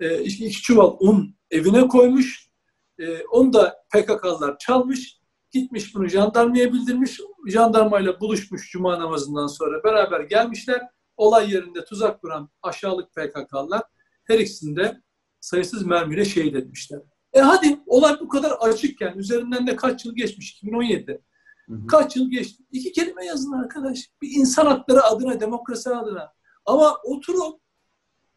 E, 0.00 0.22
iki 0.22 0.50
çuval 0.50 0.96
un 1.00 1.36
evine 1.50 1.88
koymuş. 1.88 2.50
E, 2.98 3.22
onu 3.24 3.52
da 3.52 3.76
PKK'lılar 3.94 4.58
çalmış. 4.58 5.20
Gitmiş 5.50 5.94
bunu 5.94 6.08
jandarmaya 6.08 6.72
bildirmiş. 6.72 7.20
Jandarmayla 7.48 8.20
buluşmuş 8.20 8.70
cuma 8.70 8.98
namazından 8.98 9.46
sonra 9.46 9.84
beraber 9.84 10.20
gelmişler. 10.20 10.82
Olay 11.16 11.52
yerinde 11.52 11.84
tuzak 11.84 12.20
kuran 12.20 12.50
aşağılık 12.62 13.14
PKK'lılar 13.14 13.82
her 14.24 14.38
ikisini 14.38 14.76
de 14.76 15.02
sayısız 15.40 15.86
mermiyle 15.86 16.24
şehit 16.24 16.54
etmişler. 16.54 17.00
E 17.32 17.40
hadi 17.40 17.80
olay 17.86 18.20
bu 18.20 18.28
kadar 18.28 18.50
açıkken 18.50 19.18
üzerinden 19.18 19.66
de 19.66 19.76
kaç 19.76 20.04
yıl 20.04 20.16
geçmiş 20.16 20.62
2017'de. 20.62 21.20
Hı 21.68 21.74
hı. 21.74 21.86
Kaç 21.86 22.16
yıl 22.16 22.30
geçti? 22.30 22.62
İki 22.72 22.92
kelime 22.92 23.26
yazın 23.26 23.52
arkadaş. 23.52 24.10
Bir 24.22 24.30
insan 24.30 24.66
hakları 24.66 25.04
adına, 25.04 25.40
demokrasi 25.40 25.90
adına. 25.90 26.32
Ama 26.66 26.96
oturup 27.04 27.60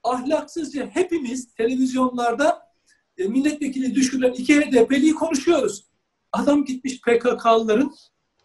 ahlaksızca 0.03 0.85
hepimiz 0.85 1.53
televizyonlarda 1.53 2.67
e, 3.17 3.27
milletvekili 3.27 3.95
düşürülen 3.95 4.31
iki 4.31 4.61
HDP'liyi 4.61 5.15
konuşuyoruz. 5.15 5.87
Adam 6.31 6.65
gitmiş 6.65 7.01
PKK'lıların 7.01 7.95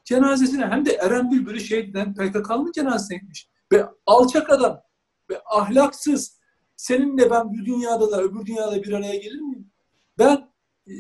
cenazesine 0.05 0.67
hem 0.67 0.87
de 0.87 0.93
Eren 0.93 1.31
Bülbül'ü 1.31 1.61
şehitten 1.61 2.15
PKK'lının 2.15 2.73
cenazesine 2.73 3.19
gitmiş. 3.19 3.49
Ve 3.73 3.87
alçak 4.07 4.51
adam 4.51 4.81
ve 5.31 5.41
ahlaksız 5.45 6.39
seninle 6.77 7.31
ben 7.31 7.53
bir 7.53 7.65
dünyada 7.65 8.11
da 8.11 8.23
öbür 8.23 8.47
dünyada 8.47 8.83
bir 8.83 8.93
araya 8.93 9.17
gelir 9.17 9.41
miyim? 9.41 9.71
Ben 10.19 10.53
e, 10.87 10.95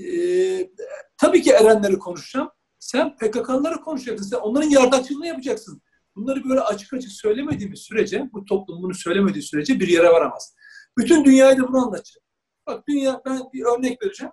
tabii 1.16 1.42
ki 1.42 1.50
Erenleri 1.50 1.98
konuşacağım. 1.98 2.50
Sen 2.82 3.16
PKK'lıları 3.16 3.80
konuşacaksın. 3.80 4.26
Sen 4.26 4.36
onların 4.36 4.70
yardakçılığını 4.70 5.26
yapacaksın. 5.26 5.82
Bunları 6.16 6.44
böyle 6.48 6.60
açık 6.60 6.92
açık 6.92 7.12
söylemediğimiz 7.12 7.80
sürece, 7.80 8.28
bu 8.32 8.44
toplum 8.44 8.82
bunu 8.82 8.94
söylemediği 8.94 9.42
sürece 9.42 9.80
bir 9.80 9.88
yere 9.88 10.08
varamaz. 10.08 10.56
Bütün 10.98 11.24
dünyayı 11.24 11.58
da 11.58 11.68
bunu 11.68 11.86
anlatacak. 11.86 12.22
Bak 12.66 12.88
dünya, 12.88 13.22
ben 13.26 13.40
bir 13.52 13.64
örnek 13.64 14.02
vereceğim. 14.02 14.32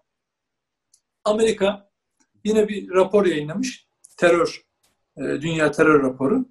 Amerika 1.23 1.91
yine 2.43 2.67
bir 2.67 2.89
rapor 2.89 3.25
yayınlamış. 3.25 3.87
Terör, 4.17 4.61
e, 5.17 5.21
dünya 5.21 5.71
terör 5.71 6.03
raporu. 6.03 6.45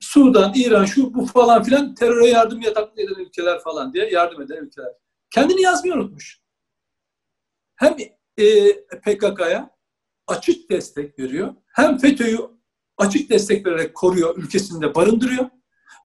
Sudan, 0.00 0.52
İran, 0.54 0.84
şu 0.84 1.14
bu 1.14 1.26
falan 1.26 1.62
filan 1.62 1.94
teröre 1.94 2.26
yardım 2.26 2.60
yataklı 2.60 3.02
eden 3.02 3.24
ülkeler 3.24 3.60
falan 3.60 3.92
diye 3.92 4.10
yardım 4.10 4.42
eden 4.42 4.56
ülkeler. 4.56 4.92
Kendini 5.30 5.62
yazmayı 5.62 5.94
unutmuş. 5.94 6.40
Hem 7.76 7.96
e, 8.38 8.72
PKK'ya 8.82 9.75
açık 10.26 10.70
destek 10.70 11.18
veriyor. 11.18 11.54
Hem 11.66 11.98
FETÖ'yü 11.98 12.38
açık 12.98 13.30
destek 13.30 13.66
vererek 13.66 13.94
koruyor, 13.94 14.36
ülkesinde 14.36 14.94
barındırıyor 14.94 15.50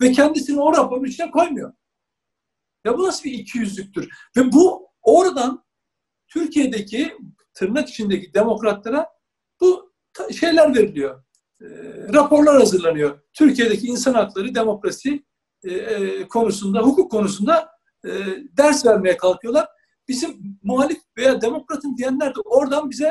ve 0.01 0.11
kendisini 0.11 0.61
o 0.61 0.73
raporun 0.73 1.05
içine 1.05 1.31
koymuyor. 1.31 1.73
Ya 2.85 2.97
bu 2.97 3.03
nasıl 3.03 3.23
bir 3.23 3.33
ikiyüzlüktür? 3.33 4.09
Ve 4.37 4.51
bu 4.51 4.87
oradan 5.01 5.63
Türkiye'deki 6.27 7.17
tırnak 7.53 7.89
içindeki 7.89 8.33
demokratlara 8.33 9.07
bu 9.61 9.93
şeyler 10.39 10.75
veriliyor. 10.75 11.23
E, 11.61 11.65
raporlar 12.13 12.59
hazırlanıyor. 12.59 13.19
Türkiye'deki 13.33 13.87
insan 13.87 14.13
hakları, 14.13 14.55
demokrasi 14.55 15.25
e, 15.63 15.73
e, 15.73 16.27
konusunda, 16.27 16.79
hukuk 16.79 17.11
konusunda 17.11 17.69
e, 18.05 18.09
ders 18.57 18.85
vermeye 18.85 19.17
kalkıyorlar. 19.17 19.67
Bizim 20.07 20.59
muhalif 20.63 21.01
veya 21.17 21.41
demokratın 21.41 21.97
diyenler 21.97 22.35
de 22.35 22.39
oradan 22.45 22.89
bize 22.89 23.09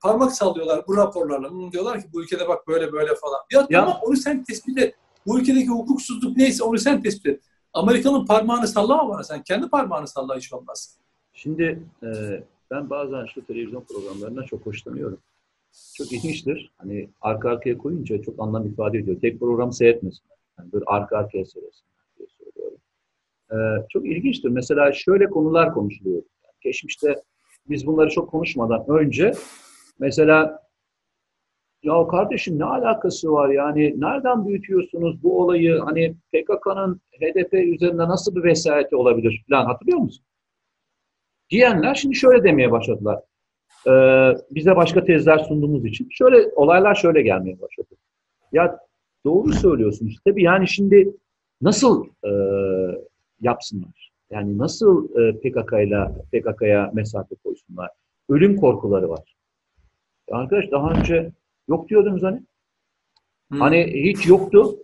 parmak 0.00 0.32
sallıyorlar 0.32 0.84
bu 0.88 0.96
raporlarla. 0.96 1.50
Hmm, 1.50 1.72
diyorlar 1.72 2.00
ki 2.00 2.06
bu 2.12 2.22
ülkede 2.22 2.48
bak 2.48 2.68
böyle 2.68 2.92
böyle 2.92 3.14
falan. 3.14 3.40
Ya, 3.52 3.66
ya 3.70 3.80
tamam 3.80 3.98
onu 4.02 4.16
sen 4.16 4.44
tespit 4.44 4.78
et. 4.78 4.94
Bu 5.26 5.40
ülkedeki 5.40 5.68
hukuksuzluk 5.68 6.36
neyse 6.36 6.64
onu 6.64 6.78
sen 6.78 7.02
tespit 7.02 7.26
et. 7.26 7.42
Amerika'nın 7.72 8.26
parmağını 8.26 8.68
sallama 8.68 9.08
bana 9.08 9.22
sen. 9.22 9.42
Kendi 9.42 9.68
parmağını 9.68 10.08
salla 10.08 10.36
hiç 10.36 10.52
olmaz. 10.52 10.98
Şimdi 11.32 11.82
e, 12.02 12.08
ben 12.70 12.90
bazen 12.90 13.26
şu 13.26 13.46
televizyon 13.46 13.84
programlarından 13.84 14.42
çok 14.42 14.66
hoşlanıyorum. 14.66 15.18
Çok 15.94 16.12
ilginçtir. 16.12 16.72
Hani 16.78 17.08
arka 17.20 17.50
arkaya 17.50 17.78
koyunca 17.78 18.22
çok 18.22 18.34
anlam 18.42 18.66
ifade 18.66 18.98
ediyor. 18.98 19.20
Tek 19.20 19.40
program 19.40 19.72
seyretmesinler. 19.72 20.36
Yani 20.58 20.72
böyle 20.72 20.84
arka 20.86 21.18
arkaya 21.18 21.44
seyretsinler 21.44 22.04
diye 22.18 22.28
söylüyorum. 22.28 22.78
Ee, 23.52 23.86
çok 23.88 24.06
ilginçtir. 24.06 24.48
Mesela 24.48 24.92
şöyle 24.92 25.26
konular 25.26 25.74
konuşuluyor. 25.74 26.22
Yani 26.44 26.54
geçmişte 26.60 27.22
biz 27.68 27.86
bunları 27.86 28.10
çok 28.10 28.30
konuşmadan 28.30 28.84
önce 28.88 29.32
Mesela 29.98 30.64
ya 31.82 32.06
kardeşim 32.06 32.58
ne 32.58 32.64
alakası 32.64 33.32
var 33.32 33.48
yani 33.48 33.94
nereden 34.00 34.46
büyütüyorsunuz 34.46 35.22
bu 35.22 35.42
olayı 35.42 35.78
hani 35.78 36.14
PKK'nın 36.32 37.00
HDP 37.20 37.54
üzerinde 37.54 38.08
nasıl 38.08 38.36
bir 38.36 38.44
vesayeti 38.44 38.96
olabilir 38.96 39.44
falan 39.50 39.66
hatırlıyor 39.66 39.98
musun? 39.98 40.24
Diyenler 41.50 41.94
şimdi 41.94 42.14
şöyle 42.14 42.44
demeye 42.44 42.72
başladılar. 42.72 43.20
Ee, 43.86 44.32
bize 44.50 44.76
başka 44.76 45.04
tezler 45.04 45.38
sunduğumuz 45.38 45.84
için 45.84 46.08
şöyle 46.10 46.48
olaylar 46.56 46.94
şöyle 46.94 47.22
gelmeye 47.22 47.60
başladı. 47.60 47.88
Ya 48.52 48.78
doğru 49.24 49.52
söylüyorsunuz. 49.52 50.16
Tabii 50.24 50.42
yani 50.42 50.68
şimdi 50.68 51.16
nasıl 51.60 52.06
e, 52.24 52.30
yapsınlar? 53.40 54.12
Yani 54.30 54.58
nasıl 54.58 55.08
e, 55.20 55.38
PKK'yla 55.38 56.14
PKK'ya 56.32 56.90
mesafe 56.94 57.34
koysunlar? 57.44 57.90
Ölüm 58.28 58.56
korkuları 58.56 59.08
var. 59.08 59.33
Arkadaş 60.30 60.70
daha 60.70 60.90
önce 60.90 61.32
yok 61.68 61.88
diyordunuz 61.88 62.22
hani. 62.22 62.40
Hmm. 63.50 63.60
Hani 63.60 63.86
hiç 63.94 64.26
yoktu. 64.26 64.76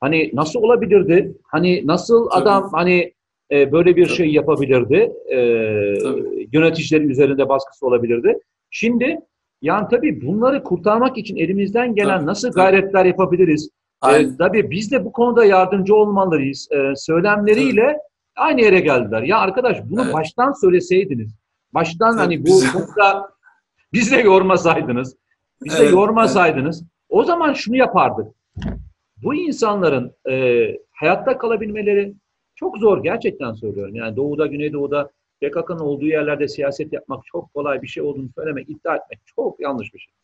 Hani 0.00 0.30
nasıl 0.34 0.62
olabilirdi? 0.62 1.36
Hani 1.44 1.86
nasıl 1.86 2.30
Tabii. 2.30 2.42
adam 2.42 2.70
hani 2.72 3.12
e, 3.50 3.72
böyle 3.72 3.96
bir 3.96 4.06
Tabii. 4.06 4.16
şey 4.16 4.32
yapabilirdi? 4.32 5.12
E, 5.28 5.36
yöneticilerin 6.52 7.08
üzerinde 7.08 7.48
baskısı 7.48 7.86
olabilirdi. 7.86 8.38
Şimdi 8.70 9.20
yani 9.62 9.86
tabii 9.90 10.26
bunları 10.26 10.62
kurtarmak 10.62 11.18
için 11.18 11.36
elimizden 11.36 11.94
gelen 11.94 12.16
tabii, 12.16 12.26
nasıl 12.26 12.48
tabii. 12.48 12.62
gayretler 12.62 13.04
yapabiliriz? 13.04 13.70
E, 14.10 14.36
tabii 14.38 14.70
biz 14.70 14.92
de 14.92 15.04
bu 15.04 15.12
konuda 15.12 15.44
yardımcı 15.44 15.94
olmalıyız. 15.94 16.68
E, 16.72 16.92
söylemleriyle 16.96 17.86
tabii. 17.86 17.98
aynı 18.36 18.60
yere 18.60 18.80
geldiler. 18.80 19.22
Ya 19.22 19.38
arkadaş 19.38 19.78
bunu 19.90 20.02
evet. 20.04 20.14
baştan 20.14 20.52
söyleseydiniz. 20.52 21.34
Baştan 21.74 22.16
tabii, 22.16 22.20
hani 22.20 22.46
bu 22.46 22.60
konuda 22.72 23.35
biz 23.92 24.12
de 24.12 24.16
yormasaydınız, 24.16 25.16
biz 25.64 25.74
evet, 25.74 25.88
de 25.88 25.94
yormasaydınız 25.94 26.80
evet. 26.80 26.90
o 27.08 27.24
zaman 27.24 27.52
şunu 27.52 27.76
yapardık. 27.76 28.26
Bu 29.22 29.34
insanların 29.34 30.12
e, 30.28 30.66
hayatta 30.92 31.38
kalabilmeleri, 31.38 32.14
Çok 32.54 32.78
zor 32.78 33.02
gerçekten 33.02 33.52
söylüyorum. 33.52 33.94
Yani 33.94 34.16
Doğu'da, 34.16 34.46
Güneydoğu'da 34.46 35.10
PKK'nın 35.40 35.78
olduğu 35.78 36.06
yerlerde 36.06 36.48
siyaset 36.48 36.92
yapmak 36.92 37.24
çok 37.24 37.54
kolay 37.54 37.82
bir 37.82 37.86
şey 37.86 38.02
olduğunu 38.02 38.28
söylemek, 38.34 38.70
iddia 38.70 38.96
etmek 38.96 39.20
çok 39.36 39.60
yanlış 39.60 39.94
bir 39.94 39.98
şey. 39.98 40.14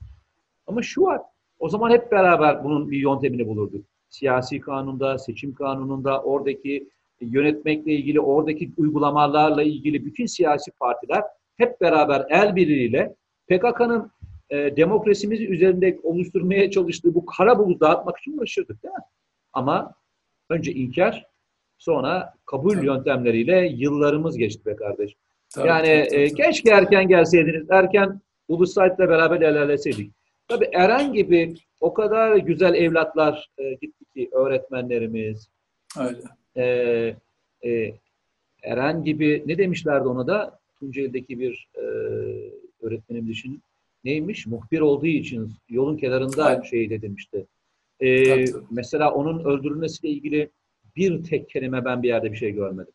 Ama 0.66 0.82
şu 0.82 1.02
var. 1.02 1.20
O 1.58 1.68
zaman 1.68 1.90
hep 1.90 2.12
beraber 2.12 2.64
bunun 2.64 2.90
bir 2.90 2.98
yöntemini 2.98 3.48
bulurduk. 3.48 3.84
Siyasi 4.08 4.60
kanunda, 4.60 5.18
seçim 5.18 5.54
kanununda, 5.54 6.22
oradaki 6.22 6.88
yönetmekle 7.20 7.92
ilgili, 7.92 8.20
oradaki 8.20 8.70
uygulamalarla 8.76 9.62
ilgili 9.62 10.04
bütün 10.04 10.26
siyasi 10.26 10.70
partiler 10.70 11.22
hep 11.56 11.80
beraber 11.80 12.26
el 12.30 12.56
birliğiyle 12.56 13.14
PKK'nın 13.58 14.10
e, 14.50 14.76
demokrasimiz 14.76 15.40
üzerinde 15.40 15.98
oluşturmaya 16.02 16.70
çalıştığı 16.70 17.14
bu 17.14 17.26
kara 17.26 17.58
bulutu 17.58 17.80
dağıtmak 17.80 18.18
için 18.18 18.38
uğraşırdık 18.38 18.82
değil 18.82 18.94
mi? 18.94 19.04
Ama 19.52 19.94
önce 20.50 20.72
inkar, 20.72 21.26
sonra 21.78 22.34
kabul 22.46 22.74
Tabii. 22.74 22.86
yöntemleriyle 22.86 23.68
yıllarımız 23.76 24.36
geçti 24.36 24.66
be 24.66 24.76
kardeş. 24.76 25.16
Tabii, 25.54 25.68
yani 25.68 25.86
tabii, 25.86 26.08
tabii, 26.08 26.20
e, 26.20 26.28
tabii. 26.28 26.42
keşke 26.42 26.70
erken 26.70 27.08
gelseydiniz, 27.08 27.70
erken 27.70 28.20
Ulusayt'la 28.48 29.08
beraber 29.08 29.36
ilerleseydik. 29.36 30.12
Tabii 30.48 30.68
Eren 30.72 31.12
gibi 31.12 31.54
o 31.80 31.94
kadar 31.94 32.36
güzel 32.36 32.74
evlatlar 32.74 33.50
e, 33.58 33.74
gitti 33.74 34.04
ki 34.14 34.30
öğretmenlerimiz, 34.32 35.48
Öyle. 36.00 36.18
e, 36.56 37.16
e, 37.70 37.94
Eren 38.62 39.04
gibi 39.04 39.42
ne 39.46 39.58
demişlerdi 39.58 40.08
ona 40.08 40.26
da 40.26 40.58
Tunceli'deki 40.78 41.40
bir 41.40 41.68
e, 41.76 41.82
öğretmenim 42.82 43.28
düşün 43.28 43.62
neymiş? 44.04 44.46
Muhbir 44.46 44.80
olduğu 44.80 45.06
için 45.06 45.52
yolun 45.68 45.96
kenarında 45.96 46.44
Aynen. 46.44 46.62
şey 46.62 46.90
de 46.90 47.02
demişti. 47.02 47.46
E, 48.00 48.24
Tabii, 48.24 48.52
tabii. 48.52 48.64
mesela 48.70 49.12
onun 49.14 49.44
öldürülmesiyle 49.44 50.14
ilgili 50.14 50.50
bir 50.96 51.24
tek 51.24 51.48
kelime 51.50 51.84
ben 51.84 52.02
bir 52.02 52.08
yerde 52.08 52.32
bir 52.32 52.36
şey 52.36 52.50
görmedim. 52.52 52.92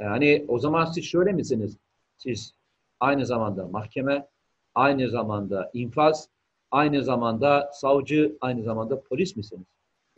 Yani 0.00 0.44
o 0.48 0.58
zaman 0.58 0.84
siz 0.84 1.04
şöyle 1.04 1.32
misiniz? 1.32 1.76
Siz 2.18 2.54
aynı 3.00 3.26
zamanda 3.26 3.66
mahkeme, 3.68 4.26
aynı 4.74 5.08
zamanda 5.10 5.70
infaz, 5.74 6.28
aynı 6.70 7.04
zamanda 7.04 7.70
savcı, 7.74 8.36
aynı 8.40 8.62
zamanda 8.62 9.00
polis 9.02 9.36
misiniz? 9.36 9.66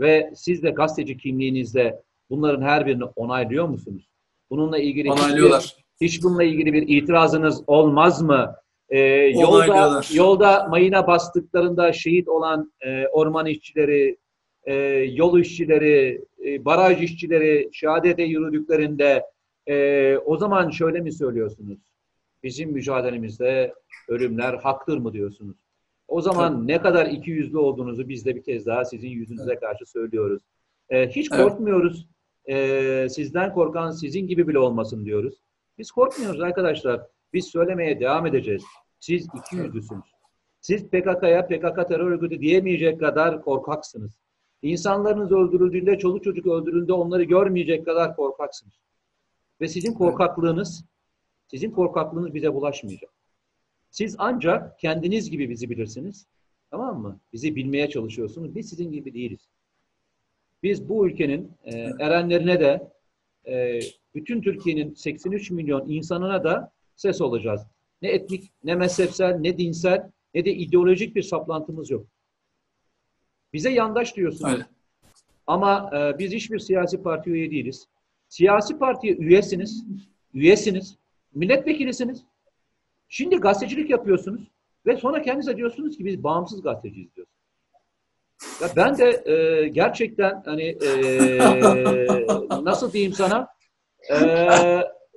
Ve 0.00 0.33
siz 0.37 0.62
de 0.62 0.71
gazeteci 0.71 1.16
kimliğinizle 1.16 2.02
bunların 2.30 2.62
her 2.62 2.87
birini 2.87 3.04
onaylıyor 3.04 3.69
musunuz? 3.69 4.09
Bununla 4.50 4.78
ilgili 4.78 5.12
Onaylıyorlar. 5.12 5.76
hiç 6.00 6.23
bununla 6.23 6.45
ilgili 6.45 6.73
bir 6.73 6.88
itirazınız 6.88 7.62
olmaz 7.66 8.23
mı? 8.23 8.54
Ee, 8.90 8.99
yolda, 9.35 10.02
yolda 10.14 10.68
mayına 10.68 11.06
bastıklarında 11.06 11.92
şehit 11.92 12.28
olan 12.28 12.73
e, 12.80 13.06
orman 13.06 13.47
işçileri, 13.47 14.16
e, 14.64 14.75
yol 15.12 15.38
işçileri, 15.38 16.25
e, 16.47 16.64
baraj 16.64 17.02
işçileri 17.02 17.68
şehadete 17.73 18.23
yürüdüklerinde 18.23 19.25
e, 19.66 20.16
o 20.16 20.37
zaman 20.37 20.70
şöyle 20.70 21.00
mi 21.00 21.12
söylüyorsunuz? 21.12 21.78
Bizim 22.42 22.70
mücadelemizde 22.70 23.75
ölümler 24.09 24.54
haktır 24.54 24.99
mı 24.99 25.12
diyorsunuz? 25.12 25.56
O 26.09 26.20
zaman 26.20 26.68
ne 26.68 26.80
kadar 26.80 27.06
iki 27.06 27.30
yüzlü 27.30 27.59
olduğunuzu 27.59 28.09
biz 28.09 28.26
de 28.26 28.37
bir 28.37 28.42
kez 28.42 28.66
daha 28.66 28.85
sizin 28.85 29.09
yüzünüze 29.09 29.54
karşı 29.54 29.87
söylüyoruz. 29.87 30.42
E, 30.90 31.09
hiç 31.09 31.28
Evet. 31.32 31.42
korkmuyoruz. 31.42 32.09
E, 32.49 33.06
sizden 33.11 33.54
korkan 33.54 33.90
sizin 33.90 34.26
gibi 34.26 34.49
bile 34.49 34.59
olmasın 34.59 35.04
diyoruz. 35.04 35.35
Biz 35.78 35.90
korkmuyoruz 35.90 36.40
arkadaşlar. 36.40 37.00
Biz 37.32 37.47
söylemeye 37.47 38.00
devam 38.00 38.26
edeceğiz. 38.26 38.64
Siz 39.00 39.26
iki 39.38 39.57
yüzlüsünüz. 39.57 40.04
Siz 40.61 40.85
PKK'ya 40.85 41.47
PKK 41.47 41.88
terör 41.88 42.11
örgütü 42.11 42.40
diyemeyecek 42.40 43.00
kadar 43.00 43.42
korkaksınız. 43.42 44.12
İnsanlarınız 44.62 45.33
öldürüldüğünde, 45.33 45.98
çoluk 45.98 46.25
çocuk 46.25 46.46
öldürüldüğünde 46.46 46.92
onları 46.92 47.22
görmeyecek 47.22 47.85
kadar 47.85 48.16
korkaksınız. 48.16 48.75
Ve 49.61 49.68
sizin 49.68 49.94
korkaklığınız, 49.94 50.85
sizin 51.48 51.70
korkaklığınız 51.70 52.35
bize 52.35 52.55
bulaşmayacak. 52.55 53.11
Siz 53.90 54.16
ancak 54.18 54.79
kendiniz 54.79 55.31
gibi 55.31 55.51
bizi 55.51 55.70
bilirsiniz. 55.70 56.27
Tamam 56.70 57.01
mı? 57.01 57.20
Bizi 57.33 57.57
bilmeye 57.57 57.90
çalışıyorsunuz. 57.90 58.55
Biz 58.55 58.68
sizin 58.68 58.92
gibi 58.92 59.14
değiliz. 59.14 59.48
Biz 60.62 60.88
bu 60.88 61.07
ülkenin 61.07 61.53
e, 61.64 61.79
erenlerine 61.79 62.61
de 62.61 62.92
e, 63.46 63.81
bütün 64.14 64.42
Türkiye'nin 64.42 64.94
83 64.94 65.51
milyon 65.51 65.88
insanına 65.88 66.44
da 66.44 66.72
ses 66.96 67.20
olacağız. 67.20 67.61
Ne 68.03 68.09
etnik, 68.09 68.53
ne 68.65 68.75
mezhepsel, 68.75 69.37
ne 69.41 69.59
dinsel, 69.59 70.11
ne 70.35 70.45
de 70.45 70.51
ideolojik 70.55 71.17
bir 71.17 71.23
saplantımız 71.23 71.91
yok. 71.91 72.07
Bize 73.53 73.71
yandaş 73.71 74.17
diyorsunuz. 74.17 74.53
Öyle. 74.53 74.67
Ama 75.47 75.91
e, 75.95 76.19
biz 76.19 76.33
hiçbir 76.33 76.59
siyasi 76.59 77.03
parti 77.03 77.31
üye 77.31 77.51
değiliz. 77.51 77.87
Siyasi 78.29 78.79
partiye 78.79 79.15
üyesiniz, 79.15 79.85
üyesiniz, 80.35 80.97
milletvekilisiniz. 81.35 82.25
Şimdi 83.09 83.37
gazetecilik 83.37 83.91
yapıyorsunuz 83.91 84.41
ve 84.87 84.97
sonra 84.97 85.23
kendinize 85.23 85.57
diyorsunuz 85.57 85.97
ki 85.97 86.05
biz 86.05 86.25
bağımsız 86.25 86.63
gazeteciyiz 86.63 87.17
diyorsunuz. 87.17 87.41
Ya 88.61 88.69
ben 88.77 88.99
de 88.99 89.31
e, 89.33 89.69
gerçekten 89.69 90.43
hani 90.45 90.63
e, 90.63 91.39
nasıl 92.65 92.93
diyeyim 92.93 93.13
sana 93.13 93.49
e, 94.11 94.15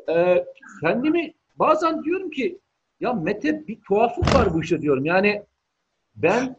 e, 0.10 0.46
kendimi 0.82 1.34
bazen 1.56 2.04
diyorum 2.04 2.30
ki 2.30 2.60
ya 3.04 3.14
Mete 3.14 3.68
bir 3.68 3.82
tuhaflık 3.82 4.36
var 4.36 4.54
bu 4.54 4.62
işte 4.62 4.82
diyorum. 4.82 5.06
Yani 5.06 5.44
ben 6.16 6.56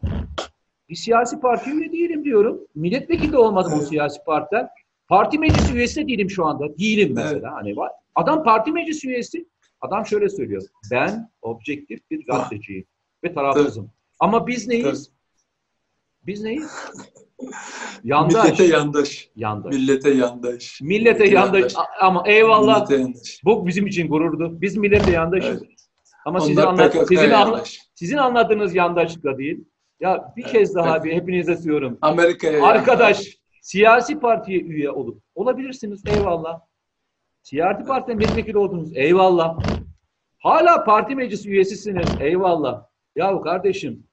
bir 0.89 0.95
siyasi 0.95 1.39
parti 1.39 1.71
üye 1.71 1.91
değilim 1.91 2.23
diyorum. 2.25 2.59
Milletvekili 2.75 3.31
de 3.31 3.37
olmadım 3.37 3.71
o 3.73 3.77
Evet. 3.77 3.87
siyasi 3.87 4.23
partiden. 4.25 4.69
Parti 5.07 5.39
meclisi 5.39 5.73
üyesi 5.73 6.01
de 6.01 6.07
değilim 6.07 6.29
şu 6.29 6.45
anda. 6.45 6.77
Değilim 6.77 7.13
mesela. 7.15 7.53
Hani 7.53 7.75
var. 7.77 7.91
Adam 8.15 8.43
parti 8.43 8.71
meclisi 8.71 9.07
üyesi. 9.07 9.45
Adam 9.81 10.05
şöyle 10.05 10.29
söylüyor. 10.29 10.61
Ben 10.91 11.29
objektif 11.41 12.11
bir 12.11 12.25
gazeteciyim 12.25 12.85
ve 13.23 13.33
tarafsızım. 13.33 13.91
Ama 14.19 14.47
biz 14.47 14.67
neyiz? 14.67 15.11
Biz 16.25 16.41
neyiz? 16.43 16.71
Yandaş. 18.03 18.43
Millete 18.43 18.63
yandaş. 18.63 19.29
Yandaş. 19.35 19.73
Millete 19.75 20.09
yandaş. 20.09 20.81
Millete 20.81 21.29
yandaş. 21.29 21.75
A- 21.75 22.05
Ama 22.05 22.23
eyvallah. 22.27 22.75
Millete 22.89 23.01
yandaş. 23.01 23.41
Bu 23.43 23.67
bizim 23.67 23.87
için 23.87 24.07
gururdu. 24.07 24.61
Biz 24.61 24.77
millete 24.77 25.11
yandaşız. 25.11 25.61
Evet. 25.63 25.74
Ama 26.25 26.39
sizin, 26.39 26.55
Onlar 26.55 26.67
anlat, 26.67 26.91
PKK'ya 26.93 27.05
sizin, 27.05 27.29
yandaş. 27.31 27.81
sizin 27.95 28.17
anladığınız 28.17 28.75
yandaşlıkla 28.75 29.37
değil. 29.37 29.65
Ya 29.99 30.33
bir 30.37 30.43
Evet, 30.43 30.51
kez 30.51 30.75
daha 30.75 30.91
evet. 30.95 31.03
bir 31.05 31.13
hepinize 31.13 31.63
diyorum. 31.63 31.97
Amerika'ya 32.01 32.65
Arkadaş 32.65 33.17
yandaş. 33.17 33.37
siyasi 33.61 34.19
partiye 34.19 34.59
üye 34.59 34.91
olup 34.91 35.21
olabilirsiniz 35.35 36.03
eyvallah. 36.07 36.59
Siyasi 37.43 37.83
partiden 37.85 38.17
milletvekili 38.17 38.57
oldunuz 38.57 38.97
eyvallah. 38.97 39.57
Hala 40.39 40.83
parti 40.83 41.15
meclisi 41.15 41.49
üyesisiniz 41.49 42.07
eyvallah. 42.19 42.85
Yahu 43.15 43.41
kardeşim 43.41 44.03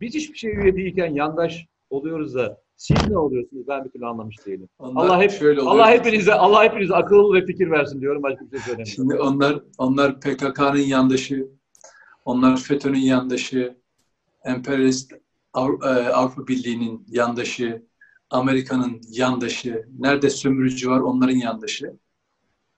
biz 0.00 0.14
hiçbir 0.14 0.38
şey 0.38 0.50
üye 0.56 0.76
değilken 0.76 1.14
yandaş 1.14 1.66
oluyoruz 1.90 2.34
da 2.34 2.60
siz 2.78 3.08
ne 3.08 3.18
oluyorsunuz 3.18 3.68
ben 3.68 3.84
bir 3.84 3.90
türlü 3.90 4.06
anlamış 4.06 4.46
değilim. 4.46 4.68
Onlar 4.78 5.06
Allah 5.06 5.22
hep 5.22 5.30
şöyle 5.30 5.60
oluyor. 5.60 5.74
Allah 5.74 5.90
hepinize 5.90 6.34
Allah 6.34 6.64
hepinize 6.64 6.94
akıl 6.94 7.34
ve 7.34 7.46
fikir 7.46 7.70
versin 7.70 8.00
diyorum 8.00 8.22
başka 8.22 8.44
bir 8.44 8.50
şey 8.50 8.58
söylemiyorum. 8.58 8.92
Şimdi 8.94 9.14
onlar 9.14 9.62
onlar 9.78 10.20
PKK'nın 10.20 10.76
yandaşı, 10.76 11.48
onlar 12.24 12.56
FETÖ'nün 12.56 12.98
yandaşı, 12.98 13.76
emperyalist 14.44 15.12
e, 15.12 15.18
Avrupa 15.88 16.46
Birliği'nin 16.46 17.06
yandaşı, 17.08 17.86
Amerika'nın 18.30 19.00
yandaşı, 19.08 19.88
nerede 19.98 20.30
sömürücü 20.30 20.90
var 20.90 21.00
onların 21.00 21.36
yandaşı. 21.36 21.98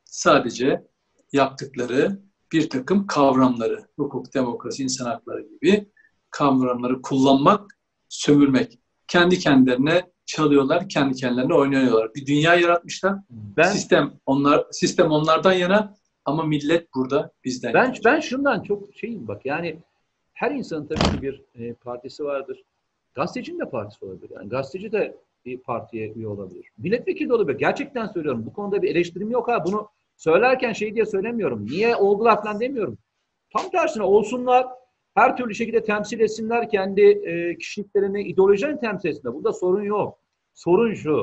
Sadece 0.04 0.86
yaptıkları 1.32 2.20
bir 2.52 2.70
takım 2.70 3.06
kavramları, 3.06 3.84
hukuk, 3.96 4.34
demokrasi, 4.34 4.82
insan 4.82 5.04
hakları 5.04 5.42
gibi 5.42 5.90
kavramları 6.30 7.02
kullanmak, 7.02 7.78
sömürmek. 8.08 8.78
Kendi 9.11 9.38
kendilerine 9.38 10.03
çalıyorlar, 10.27 10.88
kendi 10.88 11.14
kendilerine 11.14 11.55
oynuyorlar. 11.55 12.14
Bir 12.14 12.27
dünya 12.27 12.55
yaratmışlar. 12.55 13.14
Ben 13.31 13.62
Sistem 13.62 14.12
onlar 14.27 14.66
sistem 14.70 15.11
onlardan 15.11 15.53
yana 15.53 15.94
ama 16.25 16.42
millet 16.42 16.94
burada 16.94 17.33
bizden. 17.44 17.75
Ben 17.75 17.85
yana. 17.85 17.94
ben 18.05 18.20
şundan 18.20 18.62
çok 18.62 18.94
şeyim 18.94 19.29
bak 19.29 19.46
yani 19.46 19.79
her 20.33 20.51
insanın 20.51 20.87
tabii 20.87 21.16
ki 21.16 21.23
bir 21.23 21.42
e, 21.55 21.75
partisi 21.75 22.25
vardır. 22.25 22.62
Gazetecinin 23.14 23.59
de 23.59 23.70
partisi 23.70 24.05
olabilir. 24.05 24.31
Yani 24.35 24.49
gazeteci 24.49 24.92
de 24.92 25.16
bir 25.44 25.59
partiye 25.59 26.12
üye 26.12 26.29
olabilir. 26.29 26.66
Milletvekili 26.79 27.29
de 27.29 27.35
olabilir. 27.35 27.59
Gerçekten 27.59 28.07
söylüyorum. 28.07 28.46
Bu 28.46 28.53
konuda 28.53 28.83
bir 28.83 28.90
eleştirim 28.90 29.31
yok 29.31 29.49
ha. 29.49 29.64
Bunu 29.64 29.88
söylerken 30.16 30.73
şey 30.73 30.94
diye 30.94 31.07
söylemiyorum. 31.07 31.66
Niye 31.66 31.96
oldular 31.96 32.42
falan 32.42 32.61
demiyorum. 32.61 32.99
Tam 33.57 33.70
tersine 33.70 34.03
olsunlar. 34.03 34.66
Her 35.14 35.37
türlü 35.37 35.55
şekilde 35.55 35.83
temsil 35.83 36.20
etsinler 36.20 36.68
kendi 36.68 37.03
e, 37.03 37.57
kişiliklerini, 37.59 38.23
ideolojilerini 38.23 38.81
temsil 38.81 39.09
etsinler. 39.09 39.35
Burada 39.35 39.53
sorun 39.53 39.83
yok. 39.83 40.18
Sorun 40.55 40.94
şu. 40.94 41.23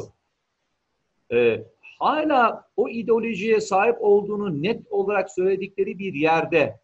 E, 1.33 1.63
hala 1.99 2.67
o 2.77 2.89
ideolojiye 2.89 3.61
sahip 3.61 3.95
olduğunu 3.99 4.63
net 4.63 4.91
olarak 4.91 5.31
söyledikleri 5.31 5.99
bir 5.99 6.13
yerde 6.13 6.79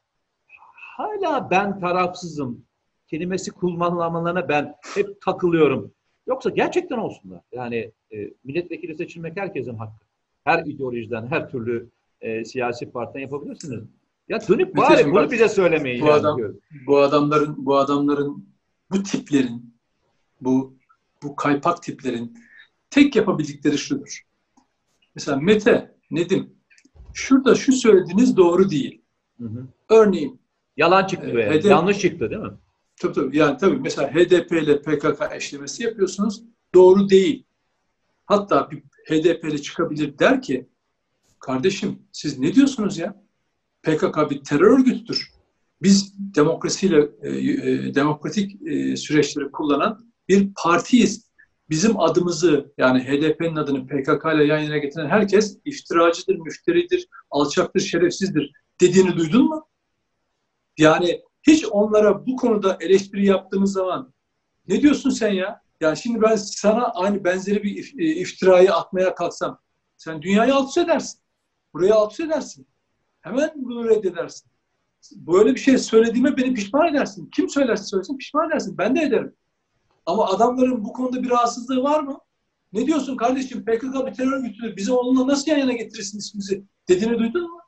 hala 0.97 1.51
ben 1.51 1.79
tarafsızım 1.79 2.65
kelimesi 3.07 3.51
kullanılmalarına 3.51 4.49
ben 4.49 4.75
hep 4.95 5.21
takılıyorum. 5.21 5.91
Yoksa 6.27 6.49
gerçekten 6.49 6.97
olsunlar. 6.97 7.41
Yani 7.51 7.91
e, 8.13 8.29
milletvekili 8.43 8.95
seçilmek 8.95 9.37
herkesin 9.37 9.75
hakkı. 9.75 10.05
her 10.43 10.65
ideolojiden, 10.65 11.27
her 11.27 11.49
türlü 11.49 11.89
e, 12.21 12.45
siyasi 12.45 12.91
partiden 12.91 13.21
yapabilirsiniz. 13.21 13.83
Ya 14.29 14.39
dönüp 14.47 14.77
bari 14.77 14.89
Meteciğim, 14.89 15.11
bunu 15.15 15.23
bak, 15.23 15.31
bize 15.31 15.49
söylemeyin. 15.49 16.01
bu 16.01 16.05
yani 16.05 16.15
adam- 16.19 16.39
bu 16.87 16.97
adamların 16.99 17.65
bu 17.65 17.77
adamların 17.77 18.45
bu 18.91 19.03
tiplerin 19.03 19.73
bu 20.41 20.75
bu 21.23 21.35
kaypak 21.35 21.83
tiplerin 21.83 22.37
tek 22.89 23.15
yapabildikleri 23.15 23.77
şudur. 23.77 24.21
Mesela 25.15 25.37
Mete, 25.39 25.93
Nedim 26.11 26.49
şurada 27.13 27.55
şu 27.55 27.71
söylediğiniz 27.73 28.37
doğru 28.37 28.69
değil. 28.69 29.01
Hı 29.39 29.45
hı. 29.47 29.67
Örneğin 29.89 30.39
Yalan 30.77 31.07
çıktı 31.07 31.27
E, 31.27 31.49
hedef- 31.49 31.67
Yanlış 31.69 31.99
çıktı 31.99 32.29
değil 32.29 32.41
mi? 32.41 32.51
tabii, 33.01 33.13
tabii, 33.13 33.37
yani 33.37 33.57
tabii 33.57 33.75
mesela 33.79 34.13
HDP 34.13 34.51
ile 34.61 34.81
PKK 34.81 35.35
eşlemesi 35.35 35.83
yapıyorsunuz. 35.83 36.43
Doğru 36.73 37.09
değil. 37.09 37.43
Hatta 38.25 38.71
bir 38.71 38.83
HDP'li 39.09 39.61
çıkabilir 39.61 40.19
der 40.19 40.41
ki 40.41 40.67
kardeşim 41.39 41.99
siz 42.11 42.39
ne 42.39 42.55
diyorsunuz 42.55 42.97
ya? 42.97 43.22
PKK 43.83 44.29
bir 44.29 44.43
terör 44.43 44.79
örgütüdür. 44.79 45.31
Biz 45.81 46.13
demokrasiyle 46.35 47.09
e, 47.21 47.29
e, 47.29 47.95
demokratik 47.95 48.61
e, 48.67 48.97
süreçleri 48.97 49.51
kullanan 49.51 50.13
bir 50.29 50.49
partiyiz. 50.63 51.33
Bizim 51.69 51.99
adımızı 51.99 52.73
yani 52.77 52.99
HDP'nin 52.99 53.55
adını 53.55 53.87
PKK 53.87 54.25
ile 54.35 54.43
yan 54.43 54.59
yana 54.59 54.77
getiren 54.77 55.09
herkes 55.09 55.57
iftiracıdır, 55.65 56.35
müşteridir, 56.35 57.07
alçaktır, 57.31 57.79
şerefsizdir 57.79 58.51
dediğini 58.81 59.17
duydun 59.17 59.49
mu? 59.49 59.67
Yani 60.77 61.21
hiç 61.47 61.65
onlara 61.65 62.25
bu 62.25 62.35
konuda 62.35 62.77
eleştiri 62.81 63.25
yaptığımız 63.25 63.73
zaman 63.73 64.13
ne 64.67 64.81
diyorsun 64.81 65.09
sen 65.09 65.31
ya? 65.31 65.61
Yani 65.81 65.97
şimdi 65.97 66.21
ben 66.21 66.35
sana 66.35 66.85
aynı 66.85 67.23
benzeri 67.23 67.63
bir 67.63 67.93
e, 67.99 68.05
iftirayı 68.05 68.73
atmaya 68.73 69.15
kalksam 69.15 69.59
sen 69.97 70.21
dünyayı 70.21 70.55
alt 70.55 70.67
üst 70.67 70.77
edersin. 70.77 71.19
Burayı 71.73 71.95
alt 71.95 72.19
edersin. 72.19 72.67
Hemen 73.23 73.51
bunu 73.55 73.89
reddedersin. 73.89 74.51
Böyle 75.15 75.55
bir 75.55 75.59
şey 75.59 75.77
söylediğime 75.77 76.37
beni 76.37 76.53
pişman 76.53 76.87
edersin. 76.87 77.29
Kim 77.29 77.49
söylerse 77.49 77.83
söylesin 77.83 78.17
pişman 78.17 78.49
edersin. 78.49 78.77
Ben 78.77 78.95
de 78.95 79.01
ederim. 79.01 79.35
Ama 80.05 80.25
adamların 80.25 80.83
bu 80.83 80.93
konuda 80.93 81.23
bir 81.23 81.29
rahatsızlığı 81.29 81.83
var 81.83 81.99
mı? 81.99 82.19
Ne 82.73 82.85
diyorsun 82.85 83.17
kardeşim? 83.17 83.65
PKK 83.65 84.07
bir 84.07 84.13
terör 84.13 84.31
örgütüdür. 84.31 84.75
Bizi 84.75 84.93
onunla 84.93 85.27
nasıl 85.27 85.51
yan 85.51 85.57
yana 85.57 85.73
getirirsin 85.73 86.17
ismimizi? 86.17 86.63
Dediğini 86.89 87.19
duydun 87.19 87.51
mu? 87.51 87.59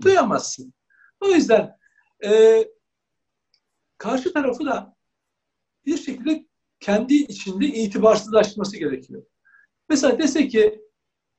Duyamazsın. 0.00 0.74
O 1.20 1.28
yüzden 1.28 1.76
e, 2.24 2.64
karşı 3.98 4.32
tarafı 4.32 4.66
da 4.66 4.96
bir 5.86 5.96
şekilde 5.96 6.46
kendi 6.80 7.14
içinde 7.14 7.66
itibarsızlaştırması 7.66 8.76
gerekiyor. 8.76 9.22
Mesela 9.88 10.18
dese 10.18 10.48
ki 10.48 10.80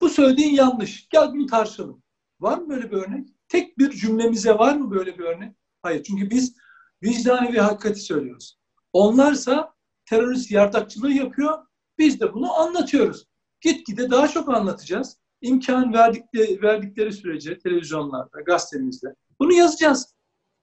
bu 0.02 0.10
söylediğin 0.10 0.56
yanlış. 0.56 1.10
Gel 1.10 1.32
bunu 1.34 1.46
tartışalım. 1.46 2.04
Var 2.40 2.58
mı 2.58 2.70
böyle 2.70 2.92
bir 2.92 2.98
örnek? 2.98 3.28
Tek 3.50 3.78
bir 3.78 3.90
cümlemize 3.92 4.58
var 4.58 4.76
mı 4.76 4.92
böyle 4.92 5.18
bir 5.18 5.24
örnek? 5.24 5.56
Hayır. 5.82 6.04
Çünkü 6.04 6.30
biz 6.30 6.56
vicdani 7.04 7.54
ve 7.54 7.60
hakikati 7.60 8.00
söylüyoruz. 8.00 8.60
Onlarsa 8.94 9.74
terörist 10.06 10.52
yardakçılığı 10.52 11.12
yapıyor. 11.12 11.58
Biz 11.98 12.20
de 12.20 12.34
bunu 12.34 12.54
anlatıyoruz. 12.54 13.26
Gitgide 13.62 14.12
daha 14.12 14.28
çok 14.28 14.50
anlatacağız. 14.50 15.18
İmkan 15.42 15.94
verdikleri, 15.94 16.62
verdikleri 16.62 17.14
sürece 17.14 17.60
televizyonlarda, 17.60 18.42
gazetemizde 18.42 19.16
bunu 19.40 19.54
yazacağız. 19.54 20.16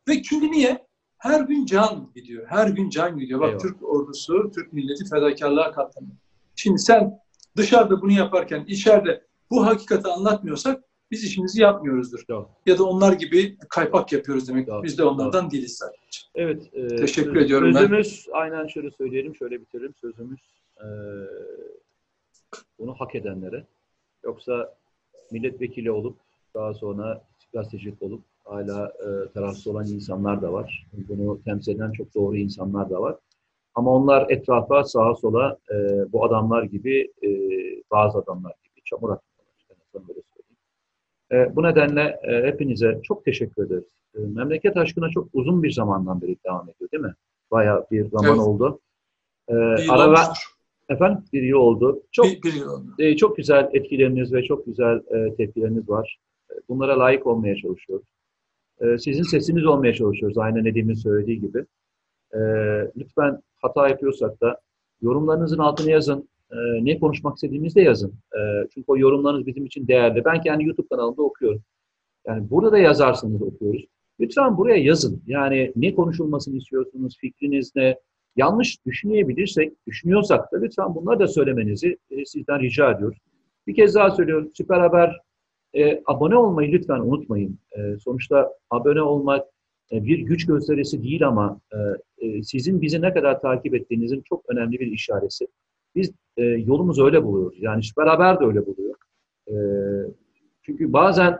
Ve 0.08 0.22
çünkü 0.22 0.50
niye? 0.50 0.86
Her 1.18 1.40
gün 1.40 1.66
can 1.66 2.12
gidiyor. 2.14 2.46
Her 2.48 2.68
gün 2.68 2.90
can 2.90 3.18
gidiyor. 3.18 3.40
Bak 3.40 3.48
Eyvallah. 3.48 3.62
Türk 3.62 3.82
ordusu, 3.82 4.50
Türk 4.54 4.72
milleti 4.72 5.04
fedakarlığa 5.10 5.72
katlanıyor. 5.72 6.16
Şimdi 6.56 6.78
sen 6.78 7.18
dışarıda 7.56 8.02
bunu 8.02 8.12
yaparken 8.12 8.64
içeride 8.68 9.26
bu 9.50 9.66
hakikati 9.66 10.08
anlatmıyorsak 10.08 10.84
biz 11.10 11.24
işimizi 11.24 11.62
yapmıyoruzdur. 11.62 12.24
Doğru. 12.28 12.48
Ya 12.66 12.78
da 12.78 12.84
onlar 12.84 13.12
gibi 13.12 13.56
kaypak 13.68 14.12
yapıyoruz 14.12 14.48
demek. 14.48 14.66
Doğru. 14.66 14.82
Biz 14.82 14.98
de 14.98 15.04
onlardan 15.04 15.50
değiliz 15.50 15.76
sadece. 15.76 15.98
Evet. 16.34 16.70
e, 16.72 16.88
Teşekkür 16.96 17.34
söz- 17.34 17.44
ediyorum 17.44 17.68
ben. 17.74 17.78
Sözümüz, 17.80 18.26
aynen 18.32 18.66
şöyle 18.66 18.90
söyleyelim, 18.90 19.36
şöyle 19.36 19.60
bitirelim. 19.60 19.94
Sözümüz 20.00 20.40
e, 20.78 20.86
bunu 22.78 22.94
hak 22.94 23.14
edenlere. 23.14 23.64
Yoksa 24.24 24.74
milletvekili 25.30 25.90
olup 25.90 26.16
daha 26.54 26.74
sonra 26.74 27.24
gazetecilik 27.52 28.02
olup 28.02 28.22
hala 28.44 28.86
e, 28.88 29.32
tarafsız 29.32 29.66
olan 29.66 29.86
insanlar 29.86 30.42
da 30.42 30.52
var. 30.52 30.86
Bunu 31.08 31.42
temsil 31.44 31.76
eden 31.76 31.92
çok 31.92 32.14
doğru 32.14 32.36
insanlar 32.36 32.90
da 32.90 33.00
var. 33.00 33.16
Ama 33.74 33.90
onlar 33.94 34.30
etrafa, 34.30 34.84
sağa 34.84 35.14
sola 35.14 35.58
e, 35.72 35.76
bu 36.12 36.24
adamlar 36.24 36.62
gibi, 36.62 37.12
e, 37.22 37.28
bazı 37.90 38.18
adamlar 38.18 38.52
gibi 38.64 38.84
çamur 38.84 39.10
atıyorlar. 39.10 39.46
Söyleyeyim. 39.92 40.22
E, 41.32 41.56
bu 41.56 41.62
nedenle 41.62 42.20
e, 42.22 42.42
hepinize 42.46 43.00
çok 43.02 43.24
teşekkür 43.24 43.66
ederiz. 43.66 43.84
E, 44.14 44.18
memleket 44.18 44.76
aşkına 44.76 45.10
çok 45.10 45.28
uzun 45.32 45.62
bir 45.62 45.70
zamandan 45.70 46.22
beri 46.22 46.36
devam 46.46 46.68
ediyor 46.70 46.90
değil 46.92 47.02
mi? 47.02 47.14
Bayağı 47.50 47.86
bir 47.90 48.04
zaman 48.10 48.30
Evet. 48.30 48.40
oldu. 48.40 48.80
E, 49.48 49.52
Bir 49.54 49.88
ara 49.94 50.12
ver, 50.12 50.26
efendim 50.88 51.24
bir 51.32 51.42
yıl 51.42 51.58
oldu. 51.58 52.02
Çok 52.12 52.26
Bir, 52.26 52.42
bir 52.42 52.52
yıl 52.54 52.68
oldu. 52.68 52.94
e, 52.98 53.16
çok 53.16 53.36
güzel 53.36 53.70
etkileriniz 53.72 54.32
ve 54.32 54.42
çok 54.42 54.66
güzel 54.66 54.96
e, 54.96 55.34
tepkileriniz 55.34 55.88
var. 55.88 56.18
E, 56.50 56.54
Bunlara 56.68 56.98
layık 56.98 57.26
olmaya 57.26 57.56
çalışıyoruz. 57.56 58.06
E, 58.80 58.98
sizin 58.98 59.22
sesiniz 59.22 59.66
olmaya 59.66 59.94
çalışıyoruz. 59.94 60.38
Aynen 60.38 60.64
Nedim'in 60.64 60.94
söylediği 60.94 61.40
gibi. 61.40 61.64
E, 62.34 62.38
lütfen 62.96 63.42
hata 63.62 63.88
yapıyorsak 63.88 64.40
da 64.40 64.60
yorumlarınızın 65.02 65.58
altına 65.58 65.90
yazın. 65.90 66.28
E, 66.52 66.56
ne 66.84 66.98
konuşmak 66.98 67.34
istediğinizi 67.34 67.74
de 67.74 67.82
yazın. 67.82 68.10
E, 68.10 68.40
çünkü 68.74 68.84
o 68.88 68.98
yorumlarınız 68.98 69.46
bizim 69.46 69.66
için 69.66 69.88
değerli. 69.88 70.24
Ben 70.24 70.40
kendi 70.40 70.64
YouTube 70.64 70.88
kanalımda 70.88 71.22
okuyorum. 71.22 71.62
Yani 72.26 72.50
burada 72.50 72.72
da 72.72 72.78
yazarsanız 72.78 73.42
okuyoruz. 73.42 73.84
Lütfen 74.20 74.56
buraya 74.56 74.76
yazın. 74.76 75.22
Yani 75.26 75.72
ne 75.76 75.94
konuşulmasını 75.94 76.56
istiyorsunuz, 76.56 77.16
fikriniz 77.20 77.76
ne? 77.76 77.96
Yanlış 78.36 78.86
düşünebilirsek, 78.86 79.86
düşünüyorsak 79.86 80.52
da 80.52 80.58
lütfen 80.58 80.94
bunları 80.94 81.18
da 81.18 81.28
söylemenizi 81.28 81.98
e, 82.10 82.24
sizden 82.24 82.60
rica 82.60 82.92
ediyoruz. 82.92 83.18
Bir 83.66 83.74
kez 83.74 83.94
daha 83.94 84.10
söylüyorum. 84.10 84.50
Süper 84.54 84.80
Haber 84.80 85.20
e, 85.74 86.02
abone 86.06 86.36
olmayı 86.36 86.72
lütfen 86.72 87.00
unutmayın. 87.00 87.58
E, 87.78 87.98
sonuçta 87.98 88.52
abone 88.70 89.02
olmak 89.02 89.46
e, 89.92 90.04
bir 90.04 90.18
güç 90.18 90.46
gösterisi 90.46 91.02
değil 91.02 91.26
ama 91.26 91.60
e, 91.72 92.26
e, 92.26 92.42
sizin 92.42 92.80
bizi 92.80 93.02
ne 93.02 93.14
kadar 93.14 93.40
takip 93.40 93.74
ettiğinizin 93.74 94.22
çok 94.28 94.44
önemli 94.48 94.80
bir 94.80 94.86
işareti. 94.86 95.46
Biz 95.96 96.12
e, 96.36 96.42
yolumuzu 96.44 97.04
öyle 97.04 97.24
buluyoruz. 97.24 97.58
Yani 97.60 97.82
Süper 97.82 98.06
Haber 98.06 98.40
de 98.40 98.44
öyle 98.44 98.66
buluyor. 98.66 98.94
E, 99.48 99.54
çünkü 100.62 100.92
bazen 100.92 101.38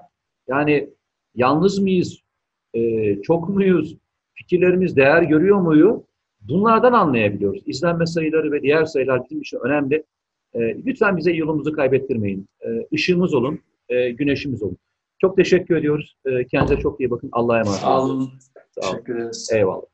yani 0.48 0.90
yalnız 1.34 1.78
mıyız, 1.78 2.18
e, 2.74 3.22
çok 3.22 3.48
muyuz, 3.48 3.96
fikirlerimiz 4.34 4.96
değer 4.96 5.22
görüyor 5.22 5.60
muyu? 5.60 6.04
Bunlardan 6.40 6.92
anlayabiliyoruz. 6.92 7.62
İzlenme 7.66 8.06
sayıları 8.06 8.52
ve 8.52 8.62
diğer 8.62 8.84
sayılar 8.84 9.24
bizim 9.24 9.40
için 9.40 9.58
önemli. 9.58 10.04
E, 10.54 10.60
lütfen 10.60 11.16
bize 11.16 11.32
yolumuzu 11.32 11.72
kaybettirmeyin. 11.72 12.48
E, 12.60 12.86
ışığımız 12.94 13.34
olun, 13.34 13.60
e, 13.88 14.10
güneşimiz 14.10 14.62
olun. 14.62 14.76
Çok 15.18 15.36
teşekkür 15.36 15.76
ediyoruz. 15.76 16.16
E, 16.24 16.46
kendinize 16.46 16.82
çok 16.82 17.00
iyi 17.00 17.10
bakın. 17.10 17.28
Allah'a 17.32 17.60
emanet 17.60 17.84
olun. 17.84 17.84
Sağ 17.84 18.00
olun. 18.02 18.30
Teşekkür 18.74 19.16
ederiz. 19.16 19.50
Eyvallah. 19.52 19.86